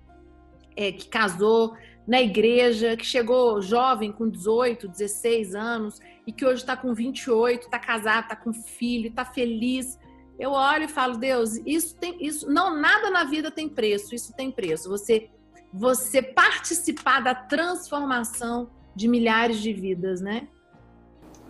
é, 0.74 0.90
que 0.90 1.08
casou 1.08 1.74
na 2.06 2.20
igreja, 2.20 2.96
que 2.96 3.04
chegou 3.04 3.60
jovem 3.60 4.10
com 4.10 4.28
18, 4.28 4.88
16 4.88 5.54
anos 5.54 6.00
e 6.26 6.32
que 6.32 6.44
hoje 6.44 6.62
está 6.62 6.76
com 6.76 6.94
28, 6.94 7.64
está 7.64 7.78
casado, 7.78 8.24
está 8.24 8.36
com 8.36 8.52
filho, 8.52 9.08
está 9.08 9.24
feliz. 9.24 9.98
Eu 10.38 10.52
olho 10.52 10.84
e 10.84 10.88
falo, 10.88 11.16
Deus, 11.16 11.60
isso 11.66 11.96
tem 11.96 12.16
isso, 12.24 12.50
não 12.50 12.78
nada 12.78 13.10
na 13.10 13.24
vida 13.24 13.50
tem 13.50 13.68
preço, 13.68 14.14
isso 14.14 14.32
tem 14.34 14.50
preço. 14.50 14.88
Você 14.88 15.30
você 15.74 16.22
participar 16.22 17.20
da 17.20 17.34
transformação 17.34 18.68
de 18.94 19.08
milhares 19.08 19.58
de 19.58 19.72
vidas, 19.72 20.20
né? 20.20 20.46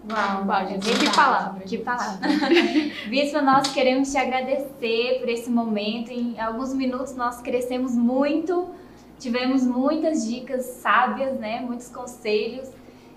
Uau, 0.09 0.47
Uau 0.47 0.67
gente, 0.67 0.87
que 0.97 1.15
palavra, 1.15 1.65
que 1.65 1.79
palavra. 1.79 2.29
Bispo, 3.09 3.41
nós 3.41 3.73
queremos 3.73 4.13
te 4.13 4.19
agradecer 4.19 5.19
por 5.19 5.29
esse 5.29 5.51
momento. 5.51 6.11
Em 6.13 6.39
alguns 6.41 6.73
minutos 6.73 7.17
nós 7.17 7.41
crescemos 7.41 7.97
muito 7.97 8.73
Tivemos 9.23 9.65
muitas 9.65 10.27
dicas 10.27 10.65
sábias, 10.65 11.39
né? 11.39 11.61
Muitos 11.61 11.89
conselhos. 11.89 12.69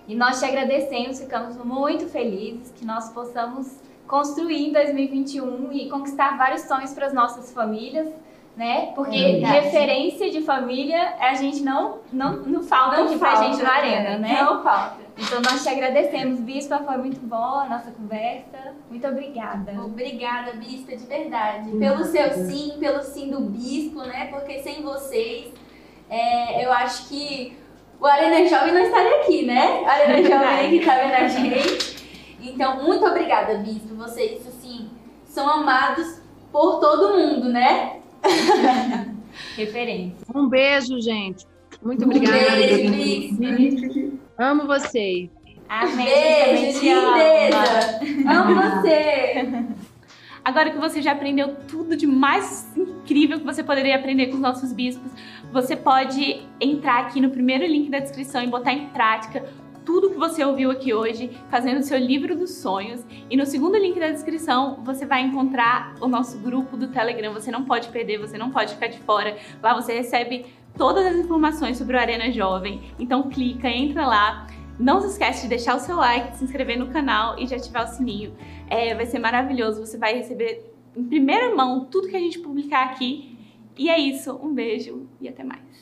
E 0.07 0.13
nós 0.13 0.37
te 0.37 0.45
agradecemos, 0.45 1.19
ficamos 1.19 1.57
muito 1.57 2.05
felizes 2.05 2.71
que 2.75 2.85
nós 2.85 3.09
possamos 3.09 3.79
construir 4.07 4.67
em 4.69 4.71
2021 4.71 5.71
e 5.71 5.89
conquistar 5.89 6.37
vários 6.37 6.61
sonhos 6.61 6.93
para 6.93 7.07
as 7.07 7.13
nossas 7.13 7.51
famílias, 7.51 8.07
né? 8.55 8.91
Porque 8.95 9.17
é 9.17 9.45
referência 9.45 10.29
de 10.29 10.41
família 10.41 11.15
a 11.19 11.33
gente 11.33 11.61
não 11.61 11.99
não, 12.11 12.37
não 12.37 12.63
falta 12.63 12.97
não 12.97 13.05
aqui 13.05 13.17
falta, 13.17 13.37
pra 13.37 13.47
gente 13.47 13.63
na 13.63 13.71
arena, 13.71 14.17
né? 14.17 14.41
Não 14.41 14.63
falta. 14.63 15.05
Então 15.17 15.41
nós 15.41 15.63
te 15.63 15.69
agradecemos, 15.69 16.39
Bispa, 16.39 16.79
foi 16.79 16.97
muito 16.97 17.19
boa 17.25 17.63
a 17.63 17.69
nossa 17.69 17.91
conversa. 17.91 18.75
Muito 18.89 19.07
obrigada. 19.07 19.73
Obrigada, 19.81 20.53
Bispa, 20.53 20.95
de 20.95 21.05
verdade. 21.05 21.71
Pelo 21.71 22.03
seu 22.05 22.31
sim, 22.31 22.75
pelo 22.79 23.01
sim 23.01 23.29
do 23.29 23.41
Bispo, 23.41 24.01
né? 24.01 24.27
Porque 24.27 24.59
sem 24.59 24.81
vocês 24.83 25.53
é, 26.09 26.63
eu 26.65 26.71
acho 26.71 27.07
que 27.09 27.57
o 27.99 28.05
Arena 28.05 28.47
Jovem 28.47 28.73
não 28.73 28.81
estaria 28.81 29.21
aqui, 29.21 29.45
né? 29.45 29.81
O 29.81 29.85
Arena 29.85 30.21
Jovem 30.29 30.69
que 30.69 30.77
está 30.77 30.95
vendo 30.95 31.13
a 31.13 31.27
gente. 31.27 32.04
Então, 32.45 32.83
muito 32.83 33.05
obrigada, 33.05 33.57
Bispo. 33.57 33.95
Vocês, 33.95 34.45
assim, 34.47 34.89
são 35.25 35.49
amados 35.49 36.21
por 36.51 36.79
todo 36.79 37.17
mundo, 37.17 37.49
né? 37.49 37.99
Referência. 39.57 40.25
Um 40.33 40.47
beijo, 40.47 40.99
gente. 41.01 41.45
Muito 41.83 42.03
um 42.03 42.05
obrigada. 42.05 42.37
Beijo, 42.37 43.37
Bispo. 43.39 44.19
Amo 44.37 44.67
vocês. 44.67 45.29
Amém. 45.67 46.05
Beijo, 46.05 46.79
lindeza. 46.79 47.99
Amo 48.29 48.55
você. 48.55 49.65
Agora 50.45 50.69
que 50.69 50.77
você 50.77 51.01
já 51.01 51.13
aprendeu 51.13 51.55
tudo 51.67 51.97
de 51.97 52.05
mais 52.05 52.71
incrível 52.77 53.39
que 53.39 53.45
você 53.45 53.63
poderia 53.63 53.95
aprender 53.95 54.27
com 54.27 54.35
os 54.35 54.39
nossos 54.39 54.71
bispos, 54.71 55.11
você 55.51 55.75
pode 55.75 56.39
entrar 56.61 56.99
aqui 56.99 57.19
no 57.19 57.31
primeiro 57.31 57.65
link 57.65 57.89
da 57.89 57.97
descrição 57.97 58.43
e 58.43 58.47
botar 58.47 58.71
em 58.71 58.89
prática 58.89 59.43
tudo 59.85 60.09
que 60.09 60.17
você 60.17 60.43
ouviu 60.43 60.71
aqui 60.71 60.93
hoje, 60.93 61.29
fazendo 61.49 61.83
seu 61.83 61.97
livro 61.97 62.35
dos 62.35 62.55
sonhos. 62.55 63.05
E 63.29 63.37
no 63.37 63.45
segundo 63.45 63.77
link 63.77 63.99
da 63.99 64.09
descrição, 64.09 64.81
você 64.83 65.05
vai 65.05 65.21
encontrar 65.21 65.95
o 66.01 66.07
nosso 66.07 66.39
grupo 66.39 66.75
do 66.75 66.87
Telegram. 66.87 67.31
Você 67.33 67.51
não 67.51 67.63
pode 67.63 67.87
perder, 67.89 68.17
você 68.17 68.37
não 68.37 68.49
pode 68.49 68.73
ficar 68.73 68.87
de 68.87 68.99
fora. 68.99 69.37
Lá 69.61 69.73
você 69.73 69.93
recebe 69.93 70.47
todas 70.75 71.05
as 71.05 71.15
informações 71.15 71.77
sobre 71.77 71.95
o 71.95 71.99
Arena 71.99 72.31
Jovem. 72.31 72.81
Então 72.99 73.29
clica, 73.29 73.69
entra 73.69 74.05
lá. 74.05 74.47
Não 74.77 74.99
se 74.99 75.07
esquece 75.07 75.43
de 75.43 75.49
deixar 75.49 75.77
o 75.77 75.79
seu 75.79 75.95
like, 75.95 76.35
se 76.35 76.43
inscrever 76.43 76.77
no 76.77 76.87
canal 76.87 77.39
e 77.39 77.45
de 77.45 77.55
ativar 77.55 77.85
o 77.85 77.87
sininho. 77.87 78.33
É, 78.69 78.93
vai 78.93 79.05
ser 79.05 79.19
maravilhoso, 79.19 79.85
você 79.85 79.97
vai 79.97 80.15
receber 80.15 80.73
em 80.97 81.03
primeira 81.03 81.55
mão 81.55 81.85
tudo 81.85 82.09
que 82.09 82.15
a 82.15 82.19
gente 82.19 82.39
publicar 82.39 82.85
aqui. 82.85 83.37
E 83.77 83.89
é 83.89 83.97
isso, 83.97 84.37
um 84.41 84.53
beijo 84.53 85.07
e 85.21 85.29
até 85.29 85.43
mais. 85.43 85.75